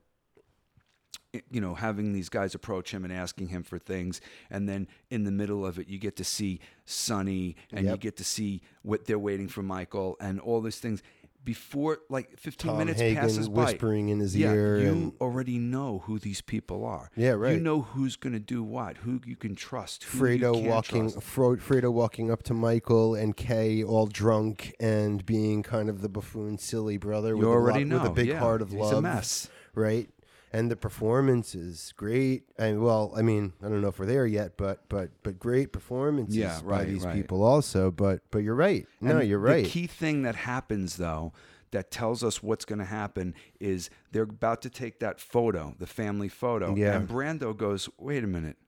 you 1.51 1.61
know, 1.61 1.75
having 1.75 2.13
these 2.13 2.29
guys 2.29 2.55
approach 2.55 2.93
him 2.93 3.05
and 3.05 3.13
asking 3.13 3.49
him 3.49 3.63
for 3.63 3.79
things, 3.79 4.21
and 4.51 4.69
then 4.69 4.87
in 5.11 5.25
the 5.25 5.31
middle 5.33 5.65
of 5.65 5.79
it, 5.79 5.89
you 5.89 5.99
get 5.99 6.17
to 6.17 6.25
see 6.25 6.61
Sonny, 6.85 7.57
and 7.73 7.87
you 7.87 7.97
get 7.97 8.17
to 8.19 8.25
see 8.25 8.61
what 8.83 9.07
they're 9.07 9.19
waiting 9.19 9.49
for 9.49 9.63
Michael, 9.63 10.17
and 10.21 10.41
all 10.41 10.61
these 10.61 10.79
things. 10.79 11.03
Before 11.45 11.99
like 12.09 12.39
15 12.39 12.69
Tom 12.69 12.79
minutes 12.79 13.01
Hagen 13.01 13.21
passes 13.21 13.49
by, 13.49 13.65
whispering 13.65 14.11
in 14.11 14.21
his 14.21 14.37
yeah, 14.37 14.53
ear 14.53 14.79
you 14.79 14.89
and- 14.93 15.13
already 15.21 15.59
know 15.59 15.99
who 16.07 16.21
these 16.21 16.41
people 16.41 16.85
are. 16.85 17.11
Yeah, 17.17 17.31
right. 17.31 17.55
You 17.57 17.61
know 17.61 17.81
who's 17.81 18.15
going 18.15 18.35
to 18.35 18.39
do 18.39 18.63
what, 18.63 18.99
who 18.99 19.21
you 19.27 19.35
can 19.35 19.57
trust, 19.57 20.05
who 20.05 20.25
you 20.29 20.39
Fredo 20.39 20.69
walking, 20.69 21.11
trust. 21.11 21.21
Fro- 21.27 21.57
Fredo 21.57 21.93
walking 21.93 22.31
up 22.31 22.45
to 22.45 22.55
Michael 22.55 23.17
and 23.17 23.37
Kay 23.37 23.83
all 23.83 24.07
drunk 24.07 24.73
and 24.79 25.27
being 25.27 25.65
kind 25.65 25.89
of 25.89 26.01
the 26.01 26.09
buffoon, 26.09 26.59
silly 26.59 26.97
brother 26.97 27.37
with, 27.37 27.43
You 27.45 27.51
a, 27.51 27.57
already 27.57 27.85
lot, 27.87 27.89
know. 27.89 28.03
with 28.03 28.13
a 28.13 28.15
big 28.15 28.29
yeah, 28.29 28.39
heart 28.39 28.63
of 28.63 28.71
he's 28.71 28.79
love. 28.79 28.93
a 28.99 29.03
mess. 29.03 29.49
right? 29.75 30.09
And 30.55 30.71
the 30.71 30.77
performance 30.77 31.55
is 31.55 31.95
great. 31.97 32.45
And 32.59 32.83
well, 32.83 33.13
I 33.17 33.23
mean, 33.23 33.55
I 33.63 33.69
don't 33.69 33.81
know 33.81 33.89
if 33.89 33.99
we're 33.99 34.07
there 34.07 34.27
yet, 34.27 34.59
but 34.59 34.89
but 34.89 35.11
but 35.23 35.39
great 35.39 35.73
performances 35.73 36.37
Yeah, 36.37 36.61
by 36.61 36.85
these 36.85 37.05
right. 37.05 37.15
people 37.15 37.43
also. 37.43 37.91
But 37.91 38.21
but 38.31 38.39
you're 38.41 38.55
right. 38.55 38.87
No, 39.01 39.19
And 39.19 39.29
you're 39.29 39.39
right. 39.39 39.65
The 39.65 39.71
key 39.71 39.87
thing 39.87 40.23
that 40.23 40.37
happens 40.37 40.97
though 40.97 41.33
that 41.71 41.91
tells 41.91 42.23
us 42.23 42.43
what's 42.43 42.67
going 42.67 42.79
to 42.79 42.85
happen 42.85 43.35
is 43.59 43.91
they're 44.13 44.25
about 44.25 44.61
to 44.63 44.69
take 44.71 45.01
that 45.01 45.19
photo, 45.19 45.75
the 45.79 45.87
family 45.87 46.29
photo. 46.29 46.77
Yeah. 46.77 46.97
And 46.97 47.09
Brando 47.09 47.57
goes, 47.57 47.89
wait 47.99 48.23
a 48.23 48.27
minute, 48.27 48.59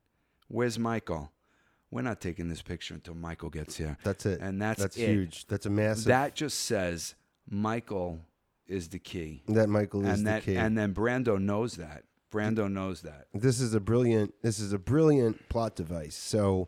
where's 0.49 0.79
Michael? 0.79 1.31
We're 1.91 2.01
not 2.03 2.21
taking 2.21 2.49
this 2.49 2.63
picture 2.63 2.95
until 2.95 3.15
Michael 3.15 3.51
gets 3.51 3.77
here. 3.77 3.99
That's 4.03 4.27
it. 4.27 4.41
And 4.41 4.61
that's 4.61 4.81
that's 4.81 4.97
it. 4.97 5.07
huge. 5.09 5.47
That's 5.47 5.67
a 5.67 5.71
massive. 5.71 6.07
That 6.07 6.35
just 6.35 6.61
says 6.61 7.15
Michael 7.49 8.21
is 8.69 8.89
the 8.89 8.99
key. 8.99 9.43
that 9.49 9.69
Michael 9.69 10.05
is 10.07 10.19
and 10.19 10.27
the 10.27 10.41
key. 10.41 10.57
and 10.57 10.77
then 10.77 10.95
Brando 10.95 11.41
knows 11.41 11.77
that. 11.77 12.05
Brando 12.33 12.71
knows 12.71 13.03
that. 13.03 13.27
this 13.33 13.61
is 13.61 13.75
a 13.75 13.81
brilliant 13.81 14.35
this 14.43 14.59
is 14.59 14.73
a 14.73 14.79
brilliant 14.79 15.49
plot 15.49 15.77
device 15.77 16.17
so 16.17 16.67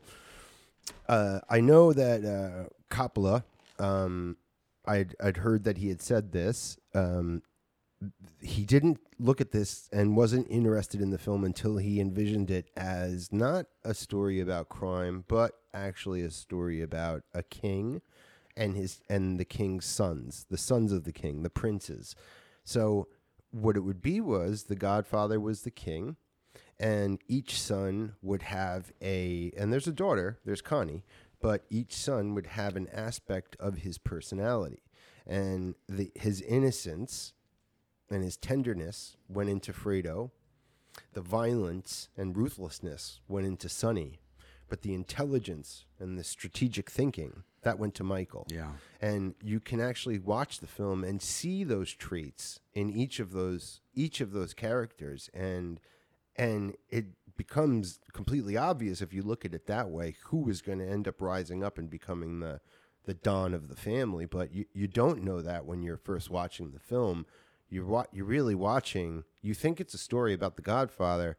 uh, 1.09 1.41
i 1.51 1.61
know 1.61 1.93
that 1.93 2.25
uh, 2.25 2.69
coppola 2.89 3.43
um, 3.81 4.37
I'd, 4.87 5.17
I'd 5.21 5.39
heard 5.39 5.65
that 5.65 5.79
he 5.79 5.89
had 5.89 6.01
said 6.01 6.31
this 6.31 6.79
um, 6.95 7.43
he 8.41 8.65
didn't 8.65 9.01
look 9.19 9.41
at 9.41 9.51
this 9.51 9.89
and 9.93 10.17
wasn't 10.17 10.47
interested 10.49 11.01
in 11.01 11.11
the 11.11 11.19
film 11.19 11.43
until 11.43 11.79
he 11.79 12.01
envisioned 12.01 12.49
it 12.51 12.71
as 12.77 13.33
not 13.33 13.67
a 13.85 13.93
story 13.93 14.39
about 14.39 14.69
crime 14.69 15.25
but 15.27 15.51
actually 15.75 16.23
a 16.23 16.31
story 16.31 16.81
about 16.81 17.23
a 17.35 17.43
king 17.43 18.03
and 18.57 18.77
his 18.77 19.01
and 19.09 19.39
the 19.39 19.45
king's 19.45 19.85
sons 19.85 20.47
the 20.51 20.59
sons 20.59 20.93
of 20.93 21.05
the 21.05 21.13
king 21.13 21.43
the 21.43 21.51
princes. 21.51 22.15
So 22.65 23.09
what 23.51 23.77
it 23.77 23.81
would 23.81 24.03
be 24.03 24.21
was 24.21 24.65
the 24.65 24.77
godfather 24.77 25.39
was 25.41 25.63
the 25.63 25.71
king 25.71 26.17
and 26.79 27.21
each 27.29 27.61
son 27.61 28.15
would 28.23 28.43
have 28.43 28.93
a 29.01 29.53
and 29.57 29.73
there's 29.73 29.87
a 29.87 29.93
daughter 29.93 30.39
there's 30.45 30.63
connie 30.63 31.05
but 31.41 31.65
each 31.71 31.95
son 31.95 32.35
would 32.35 32.47
have 32.49 32.77
an 32.77 32.89
aspect 32.93 33.57
of 33.61 33.79
his 33.79 33.99
personality. 33.99 34.83
And 35.27 35.75
the, 35.89 36.11
his 36.15 36.41
innocence 36.41 37.35
and 38.11 38.23
his 38.23 38.37
tenderness 38.37 39.17
went 39.29 39.51
into 39.51 39.73
fredo. 39.73 40.31
The 41.13 41.21
violence 41.21 42.09
and 42.17 42.37
ruthlessness 42.37 43.21
went 43.29 43.47
into 43.47 43.69
sonny. 43.69 44.21
But 44.69 44.83
the 44.83 44.95
intelligence 44.95 45.85
and 45.99 46.19
the 46.19 46.25
strategic 46.25 46.91
thinking 46.91 47.45
that 47.67 47.79
went 47.79 47.95
to 47.97 48.05
michael. 48.05 48.47
Yeah. 48.51 48.73
and 49.01 49.35
you 49.43 49.61
can 49.61 49.81
actually 49.81 50.19
watch 50.19 50.59
the 50.61 50.67
film 50.79 51.05
and 51.05 51.21
see 51.21 51.65
those 51.65 51.93
traits 51.93 52.61
in 52.75 52.91
each 52.91 53.21
of 53.21 53.33
those 53.33 53.81
each 53.95 54.21
of 54.21 54.33
those 54.33 54.55
characters. 54.55 55.29
And 55.35 55.81
and 56.37 56.77
it 56.89 57.07
becomes 57.37 58.01
completely 58.13 58.57
obvious 58.57 59.03
if 59.03 59.13
you 59.13 59.23
look 59.23 59.45
at 59.45 59.55
it 59.55 59.67
that 59.67 59.89
way 59.91 60.17
who 60.29 60.49
is 60.49 60.63
going 60.63 60.79
to 60.79 60.89
end 60.89 61.07
up 61.07 61.21
rising 61.21 61.63
up 61.63 61.77
and 61.79 61.91
becoming 61.91 62.41
the 62.41 62.61
the 63.05 63.15
don 63.15 63.55
of 63.55 63.69
the 63.69 63.77
family. 63.77 64.27
But 64.27 64.53
you, 64.53 64.65
you 64.73 64.89
don't 64.89 65.23
know 65.23 65.41
that 65.43 65.65
when 65.67 65.83
you're 65.83 65.97
first 66.11 66.31
watching 66.31 66.71
the 66.73 66.81
film. 66.81 67.27
You're 67.69 67.85
wa- 67.87 68.11
you're 68.13 68.25
really 68.39 68.55
watching 68.55 69.25
you 69.43 69.53
think 69.55 69.81
it's 69.81 69.95
a 69.95 69.99
story 69.99 70.33
about 70.35 70.55
the 70.57 70.63
godfather 70.63 71.37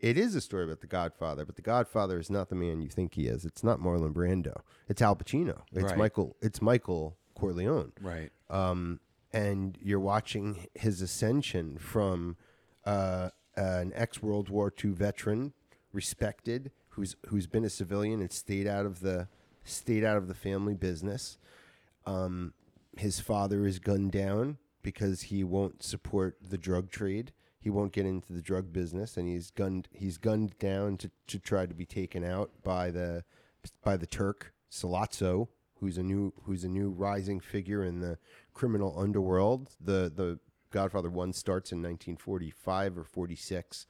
it 0.00 0.18
is 0.18 0.34
a 0.34 0.40
story 0.40 0.64
about 0.64 0.80
the 0.80 0.86
godfather 0.86 1.44
but 1.44 1.56
the 1.56 1.62
godfather 1.62 2.18
is 2.18 2.28
not 2.30 2.48
the 2.48 2.54
man 2.54 2.80
you 2.82 2.88
think 2.88 3.14
he 3.14 3.26
is 3.26 3.44
it's 3.44 3.64
not 3.64 3.78
marlon 3.80 4.12
brando 4.12 4.60
it's 4.88 5.00
al 5.02 5.16
pacino 5.16 5.62
it's 5.72 5.84
Right. 5.84 5.96
michael 5.98 6.36
it's 6.42 6.60
michael 6.60 7.16
corleone 7.34 7.92
Right. 8.00 8.30
um, 8.50 9.00
and 9.32 9.76
you're 9.82 10.00
watching 10.00 10.66
his 10.74 11.00
ascension 11.02 11.78
from 11.78 12.36
uh, 12.84 13.30
an 13.56 13.92
ex 13.94 14.22
World 14.22 14.48
War 14.48 14.72
II 14.82 14.92
veteran, 14.92 15.52
respected, 15.92 16.70
who's 16.90 17.16
who's 17.28 17.46
been 17.46 17.64
a 17.64 17.70
civilian 17.70 18.20
and 18.20 18.32
stayed 18.32 18.66
out 18.66 18.86
of 18.86 19.00
the 19.00 19.28
stayed 19.64 20.04
out 20.04 20.16
of 20.16 20.28
the 20.28 20.34
family 20.34 20.74
business. 20.74 21.36
Um, 22.06 22.52
his 22.96 23.20
father 23.20 23.66
is 23.66 23.78
gunned 23.78 24.12
down 24.12 24.58
because 24.82 25.22
he 25.22 25.42
won't 25.42 25.82
support 25.82 26.36
the 26.48 26.56
drug 26.58 26.90
trade. 26.90 27.32
He 27.66 27.70
won't 27.70 27.90
get 27.90 28.06
into 28.06 28.32
the 28.32 28.42
drug 28.42 28.72
business, 28.72 29.16
and 29.16 29.26
he's 29.26 29.50
gunned. 29.50 29.88
He's 29.90 30.18
gunned 30.18 30.56
down 30.60 30.98
to, 30.98 31.10
to 31.26 31.40
try 31.40 31.66
to 31.66 31.74
be 31.74 31.84
taken 31.84 32.22
out 32.22 32.52
by 32.62 32.92
the 32.92 33.24
by 33.82 33.96
the 33.96 34.06
Turk 34.06 34.52
Sollozzo, 34.70 35.48
who's 35.80 35.98
a 35.98 36.02
new 36.04 36.32
who's 36.44 36.62
a 36.62 36.68
new 36.68 36.90
rising 36.90 37.40
figure 37.40 37.82
in 37.82 37.98
the 37.98 38.18
criminal 38.54 38.96
underworld. 38.96 39.70
The 39.80 40.12
the 40.14 40.38
Godfather 40.70 41.10
One 41.10 41.32
starts 41.32 41.72
in 41.72 41.78
1945 41.78 42.98
or 42.98 43.02
46, 43.02 43.88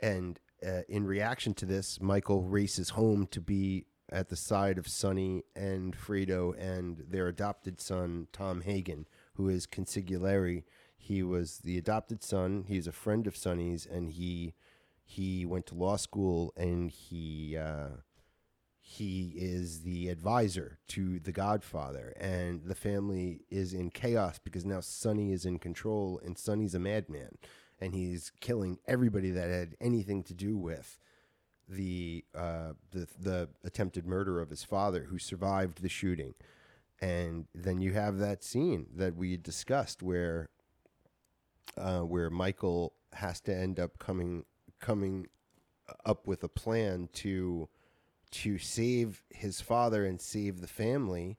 and 0.00 0.40
uh, 0.66 0.80
in 0.88 1.04
reaction 1.04 1.52
to 1.52 1.66
this, 1.66 2.00
Michael 2.00 2.44
races 2.44 2.88
home 2.88 3.26
to 3.26 3.42
be 3.42 3.84
at 4.08 4.30
the 4.30 4.36
side 4.36 4.78
of 4.78 4.88
Sonny 4.88 5.42
and 5.54 5.94
Fredo 5.94 6.58
and 6.58 7.04
their 7.10 7.28
adopted 7.28 7.78
son 7.78 8.28
Tom 8.32 8.62
Hagen, 8.62 9.06
who 9.34 9.50
is 9.50 9.66
consigliere. 9.66 10.64
He 10.96 11.22
was 11.22 11.58
the 11.58 11.78
adopted 11.78 12.22
son. 12.22 12.64
He's 12.66 12.86
a 12.86 12.92
friend 12.92 13.26
of 13.26 13.36
Sonny's, 13.36 13.86
and 13.86 14.10
he 14.10 14.54
he 15.04 15.46
went 15.46 15.66
to 15.66 15.74
law 15.74 15.96
school 15.96 16.52
and 16.56 16.90
he. 16.90 17.56
Uh, 17.56 17.88
he 18.88 19.32
is 19.34 19.82
the 19.82 20.08
advisor 20.08 20.78
to 20.88 21.18
the 21.18 21.32
Godfather, 21.32 22.14
and 22.20 22.62
the 22.62 22.74
family 22.76 23.40
is 23.50 23.72
in 23.72 23.90
chaos 23.90 24.38
because 24.38 24.64
now 24.64 24.78
Sonny 24.78 25.32
is 25.32 25.44
in 25.44 25.58
control, 25.58 26.20
and 26.24 26.38
Sonny's 26.38 26.72
a 26.72 26.78
madman, 26.78 27.36
and 27.80 27.96
he's 27.96 28.30
killing 28.40 28.78
everybody 28.86 29.32
that 29.32 29.50
had 29.50 29.74
anything 29.80 30.22
to 30.22 30.34
do 30.34 30.56
with 30.56 31.00
the 31.68 32.24
uh, 32.32 32.74
the 32.92 33.08
the 33.18 33.48
attempted 33.64 34.06
murder 34.06 34.40
of 34.40 34.50
his 34.50 34.62
father, 34.62 35.08
who 35.10 35.18
survived 35.18 35.82
the 35.82 35.88
shooting. 35.88 36.34
And 37.00 37.46
then 37.52 37.80
you 37.80 37.92
have 37.92 38.18
that 38.18 38.44
scene 38.44 38.86
that 38.94 39.16
we 39.16 39.36
discussed 39.36 40.00
where 40.00 40.48
uh, 41.76 42.00
where 42.00 42.30
Michael 42.30 42.92
has 43.12 43.40
to 43.42 43.54
end 43.56 43.78
up 43.80 43.98
coming 43.98 44.44
coming 44.80 45.26
up 46.04 46.26
with 46.26 46.42
a 46.44 46.48
plan 46.48 47.08
to 47.14 47.68
to 48.32 48.58
save 48.58 49.22
his 49.30 49.60
father 49.60 50.04
and 50.04 50.20
save 50.20 50.60
the 50.60 50.66
family. 50.66 51.38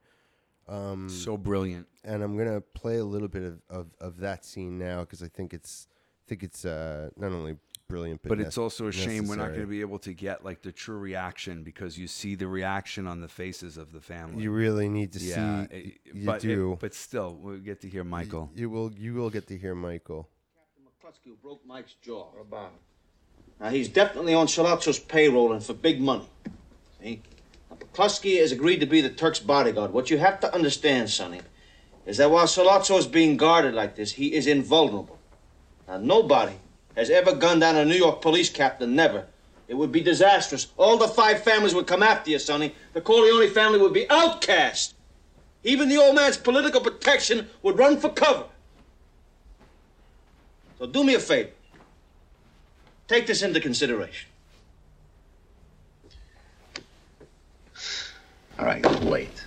Um, 0.67 1.09
So 1.09 1.37
brilliant. 1.37 1.87
and 2.03 2.23
I'm 2.23 2.37
gonna 2.37 2.61
play 2.61 2.97
a 2.97 3.05
little 3.05 3.27
bit 3.27 3.43
of, 3.43 3.61
of, 3.69 3.87
of 3.99 4.17
that 4.19 4.43
scene 4.45 4.77
now 4.77 5.01
because 5.01 5.21
I 5.21 5.27
think 5.27 5.53
it's 5.53 5.87
I 5.91 6.29
think 6.29 6.43
it's 6.43 6.65
uh, 6.65 7.09
not 7.15 7.31
only 7.31 7.57
brilliant 7.87 8.21
but, 8.21 8.29
But 8.29 8.39
it's 8.41 8.57
also 8.57 8.87
a 8.87 8.91
shame 8.91 9.27
we're 9.27 9.35
not 9.35 9.49
going 9.49 9.61
to 9.61 9.67
be 9.67 9.81
able 9.81 9.99
to 9.99 10.13
get 10.13 10.43
like 10.43 10.61
the 10.61 10.71
true 10.71 10.97
reaction 10.97 11.63
because 11.63 11.97
you 11.97 12.07
see 12.07 12.35
the 12.35 12.47
reaction 12.47 13.07
on 13.07 13.21
the 13.21 13.27
faces 13.27 13.77
of 13.77 13.91
the 13.91 14.01
family. 14.01 14.43
You 14.43 14.51
really 14.51 14.89
need 14.89 15.13
to 15.13 15.19
yeah, 15.19 15.65
see. 15.67 15.75
it- 15.75 15.97
you 16.13 16.25
but 16.25 16.43
it- 16.43 16.47
do. 16.47 16.77
but 16.79 16.93
still, 16.93 17.37
we'll 17.41 17.57
get 17.57 17.81
to 17.81 17.89
hear 17.89 18.03
Michael. 18.03 18.51
You 18.55 18.69
will. 18.69 18.91
You 18.97 19.13
will 19.13 19.29
get 19.29 19.47
to 19.47 19.57
hear 19.57 19.75
Michael. 19.75 20.29
Captain 21.01 21.31
McCluskey 21.31 21.41
broke 21.41 21.65
Mike's 21.65 21.95
jaw. 22.01 22.27
What 22.31 22.41
about 22.41 22.65
him? 22.71 22.79
Now, 23.59 23.69
he's 23.69 23.89
definitely 23.89 24.33
on 24.33 24.47
Sollozzo's 24.47 24.99
payroll 24.99 25.51
and 25.53 25.63
for 25.63 25.73
big 25.73 25.99
money. 25.99 26.29
See? 27.01 27.21
Now, 27.69 27.77
McCluskey 27.77 28.39
has 28.39 28.51
agreed 28.51 28.79
to 28.81 28.85
be 28.85 29.01
the 29.01 29.09
Turk's 29.09 29.39
bodyguard. 29.39 29.93
What 29.93 30.11
you 30.11 30.19
have 30.19 30.39
to 30.41 30.53
understand, 30.53 31.09
Sonny, 31.09 31.41
is 32.05 32.17
that 32.17 32.29
while 32.29 32.45
Sollozzo 32.45 32.99
is 32.99 33.07
being 33.07 33.35
guarded 33.35 33.73
like 33.73 33.95
this, 33.95 34.11
he 34.13 34.35
is 34.35 34.45
invulnerable. 34.45 35.17
Now, 35.87 35.97
nobody 35.97 36.53
has 36.97 37.11
ever 37.11 37.33
gunned 37.33 37.61
down 37.61 37.75
a 37.77 37.85
New 37.85 37.95
York 37.95 38.21
police 38.21 38.49
captain, 38.49 38.95
never. 38.95 39.27
It 39.67 39.75
would 39.75 39.91
be 39.91 40.01
disastrous. 40.01 40.67
All 40.77 40.97
the 40.97 41.07
five 41.07 41.43
families 41.43 41.75
would 41.75 41.85
come 41.85 42.01
after 42.01 42.31
you, 42.31 42.39
Sonny. 42.39 42.73
The 42.93 43.01
Corleone 43.01 43.49
family 43.49 43.79
would 43.79 43.93
be 43.93 44.09
outcast. 44.09 44.95
Even 45.63 45.89
the 45.89 45.97
old 45.97 46.15
man's 46.15 46.37
political 46.37 46.81
protection 46.81 47.47
would 47.61 47.77
run 47.77 47.97
for 47.97 48.09
cover. 48.09 48.45
So 50.79 50.87
do 50.87 51.03
me 51.03 51.13
a 51.13 51.19
favor. 51.19 51.51
Take 53.07 53.27
this 53.27 53.43
into 53.43 53.59
consideration. 53.59 54.29
All 58.57 58.65
right, 58.65 59.03
wait. 59.03 59.43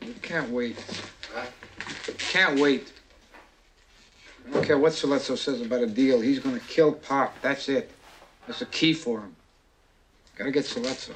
You 0.00 0.14
can't 0.22 0.50
wait. 0.50 0.82
Can't 2.18 2.58
wait. 2.58 2.93
I 4.46 4.50
don't 4.50 4.64
care 4.64 4.78
what 4.78 4.92
Sollozzo 4.92 5.36
says 5.36 5.60
about 5.60 5.82
a 5.82 5.86
deal. 5.86 6.20
He's 6.20 6.38
gonna 6.38 6.60
kill 6.60 6.92
Pop. 6.92 7.34
That's 7.40 7.68
it. 7.68 7.90
That's 8.46 8.58
the 8.58 8.66
key 8.66 8.92
for 8.92 9.20
him. 9.20 9.34
Gotta 10.36 10.50
get 10.50 10.64
Sollozzo. 10.64 11.12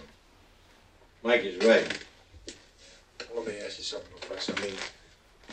Mike 1.23 1.45
is 1.45 1.65
right. 1.67 2.07
Let 3.35 3.47
me 3.47 3.59
ask 3.65 3.79
you 3.79 3.85
something, 3.85 4.11
Professor. 4.21 4.55
I 4.57 4.63
mean, 4.63 4.75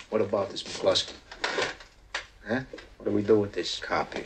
what 0.09 0.21
about 0.21 0.49
this 0.49 0.63
McCluskey? 0.63 1.13
Huh? 2.47 2.61
What 2.97 3.05
do 3.05 3.11
we 3.11 3.21
do 3.21 3.39
with 3.39 3.53
this 3.53 3.79
copy? 3.79 4.23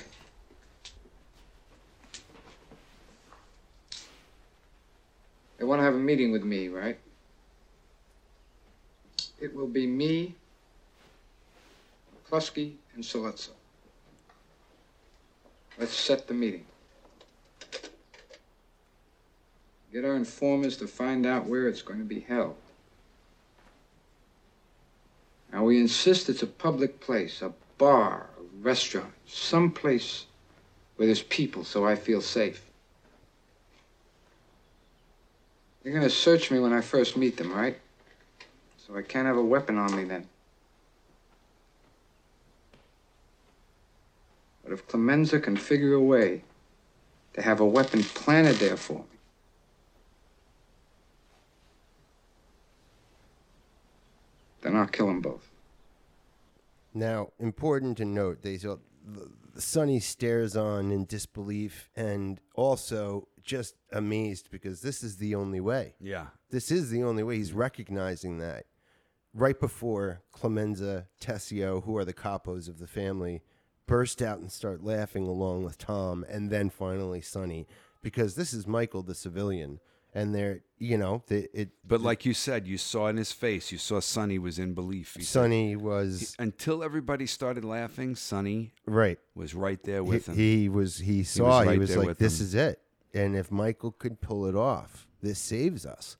They 5.57 5.65
wanna 5.65 5.83
have 5.83 5.95
a 5.95 5.99
meeting 5.99 6.31
with 6.31 6.43
me, 6.43 6.67
right? 6.67 6.97
It 9.41 9.55
will 9.55 9.67
be 9.67 9.87
me, 9.87 10.35
McCluskey, 12.29 12.73
and 12.93 13.03
Sollozzo. 13.03 13.49
Let's 15.77 15.95
set 15.95 16.27
the 16.27 16.33
meeting. 16.33 16.65
Get 19.91 20.05
our 20.05 20.15
informers 20.15 20.77
to 20.77 20.87
find 20.87 21.25
out 21.25 21.45
where 21.45 21.67
it's 21.67 21.81
going 21.81 21.99
to 21.99 22.05
be 22.05 22.19
held. 22.19 22.55
Now, 25.51 25.63
we 25.63 25.79
insist 25.79 26.29
it's 26.29 26.43
a 26.43 26.47
public 26.47 26.99
place, 26.99 27.41
a 27.41 27.53
bar, 27.77 28.29
a 28.37 28.63
restaurant, 28.63 29.13
some 29.25 29.71
place 29.71 30.25
where 30.95 31.07
there's 31.07 31.23
people 31.23 31.63
so 31.63 31.87
I 31.87 31.95
feel 31.95 32.21
safe. 32.21 32.65
They're 35.81 35.93
gonna 35.93 36.09
search 36.09 36.51
me 36.51 36.59
when 36.59 36.73
I 36.73 36.81
first 36.81 37.15
meet 37.15 37.37
them, 37.37 37.53
right? 37.53 37.79
So 38.85 38.97
I 38.97 39.01
can't 39.01 39.25
have 39.25 39.37
a 39.37 39.43
weapon 39.43 39.77
on 39.77 39.95
me 39.95 40.03
then. 40.03 40.27
But 44.69 44.77
if 44.77 44.87
Clemenza 44.87 45.39
can 45.39 45.57
figure 45.57 45.95
a 45.95 45.99
way 45.99 46.43
to 47.33 47.41
have 47.41 47.59
a 47.59 47.65
weapon 47.65 48.03
planted 48.03 48.57
there 48.57 48.77
for 48.77 48.99
me, 48.99 49.17
then 54.61 54.75
I'll 54.75 54.85
kill 54.85 55.07
them 55.07 55.21
both. 55.21 55.49
Now, 56.93 57.29
important 57.39 57.97
to 57.97 58.05
note, 58.05 58.43
they 58.43 58.59
so 58.59 58.79
Sonny 59.57 59.99
stares 59.99 60.55
on 60.55 60.91
in 60.91 61.05
disbelief 61.05 61.89
and 61.95 62.39
also 62.53 63.27
just 63.43 63.73
amazed 63.91 64.51
because 64.51 64.81
this 64.81 65.01
is 65.01 65.17
the 65.17 65.33
only 65.33 65.59
way. 65.59 65.95
Yeah. 65.99 66.27
This 66.51 66.69
is 66.69 66.91
the 66.91 67.01
only 67.01 67.23
way. 67.23 67.37
He's 67.37 67.53
recognizing 67.53 68.37
that 68.37 68.65
right 69.33 69.59
before 69.59 70.21
Clemenza, 70.31 71.07
Tessio, 71.19 71.83
who 71.85 71.97
are 71.97 72.05
the 72.05 72.13
capos 72.13 72.69
of 72.69 72.77
the 72.77 72.85
family, 72.85 73.41
burst 73.89 74.21
out 74.21 74.39
and 74.39 74.51
start 74.51 74.83
laughing 74.83 75.27
along 75.27 75.63
with 75.63 75.77
Tom, 75.77 76.25
and 76.29 76.49
then 76.49 76.69
finally 76.69 77.21
Sonny, 77.21 77.67
because 78.01 78.35
this 78.35 78.53
is 78.53 78.65
Michael 78.67 79.03
the 79.03 79.15
civilian, 79.15 79.79
and 80.13 80.33
they're 80.33 80.61
you 80.77 80.97
know 80.97 81.23
they, 81.27 81.47
it. 81.53 81.69
But 81.85 82.01
like 82.01 82.25
you 82.25 82.33
said, 82.33 82.67
you 82.67 82.77
saw 82.77 83.07
in 83.07 83.17
his 83.17 83.31
face, 83.31 83.71
you 83.71 83.77
saw 83.77 83.99
Sonny 83.99 84.39
was 84.39 84.59
in 84.59 84.73
belief. 84.73 85.15
He 85.15 85.23
said- 85.23 85.41
Sonny 85.41 85.75
was 85.75 86.35
until 86.39 86.83
everybody 86.83 87.25
started 87.25 87.65
laughing, 87.65 88.15
Sonny 88.15 88.71
right. 88.85 89.19
was 89.35 89.53
right 89.53 89.81
there 89.83 90.03
with 90.03 90.27
he, 90.27 90.31
him. 90.31 90.37
he 90.37 90.69
was 90.69 90.97
he 90.99 91.23
saw 91.23 91.61
he 91.61 91.67
right 91.67 91.79
was, 91.79 91.97
like 91.97 92.17
this 92.17 92.39
him. 92.39 92.45
is 92.45 92.55
it 92.55 92.81
and 93.13 93.35
if 93.35 93.51
michael 93.51 93.91
could 93.91 94.21
pull 94.21 94.45
it 94.45 94.55
off 94.55 95.07
this 95.21 95.39
saves 95.39 95.83
us 95.85 96.15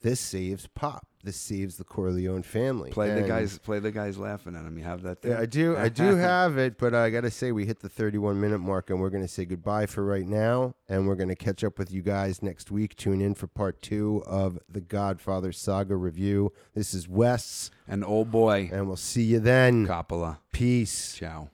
this 0.00 0.18
saves 0.18 0.66
pop 0.68 1.06
this 1.22 1.36
saves 1.36 1.76
the 1.76 1.84
corleone 1.84 2.42
family. 2.42 2.90
Play 2.90 3.08
the 3.10 3.18
And- 3.18 3.26
guys, 3.28 3.58
play 3.58 3.78
the 3.78 3.90
guys 3.90 4.16
laughing 4.18 4.56
at 4.56 4.64
him. 4.64 4.78
You 4.78 4.84
have 4.84 5.02
that 5.02 5.18
yeah, 5.24 5.38
i 5.40 5.46
do 5.46 5.76
i 5.76 5.88
do 5.88 6.16
have 6.16 6.56
it 6.58 6.78
but 6.78 6.94
i 6.94 7.10
gotta 7.10 7.30
say 7.30 7.52
we 7.52 7.66
hit 7.66 7.80
the 7.80 7.88
31 7.88 8.40
minute 8.40 8.58
mark 8.60 8.88
and 8.90 9.00
we're 9.00 9.10
gonna 9.10 9.28
say 9.28 9.44
goodbye 9.44 9.86
for 9.86 10.04
right 10.04 10.26
now 10.26 10.74
and 10.88 11.06
we're 11.06 11.14
gonna 11.16 11.36
catch 11.36 11.62
up 11.62 11.78
with 11.78 11.92
you 11.92 12.02
guys 12.02 12.42
next 12.42 12.70
week. 12.70 12.96
Tune 12.96 13.20
in 13.20 13.34
for 13.34 13.46
part 13.46 13.80
two 13.82 14.22
of 14.26 14.58
the 14.68 14.80
godfather 14.80 15.52
saga 15.52 15.94
review. 15.96 16.52
This 16.74 16.94
is 16.94 17.08
wes. 17.08 17.70
An 17.86 18.02
Oldboy, 18.02 18.72
and 18.72 18.86
we'll 18.86 18.96
see 18.96 19.22
you 19.24 19.40
then. 19.40 19.86
Coppola. 19.86 20.38
peace. 20.52 21.14
Ciao. 21.16 21.50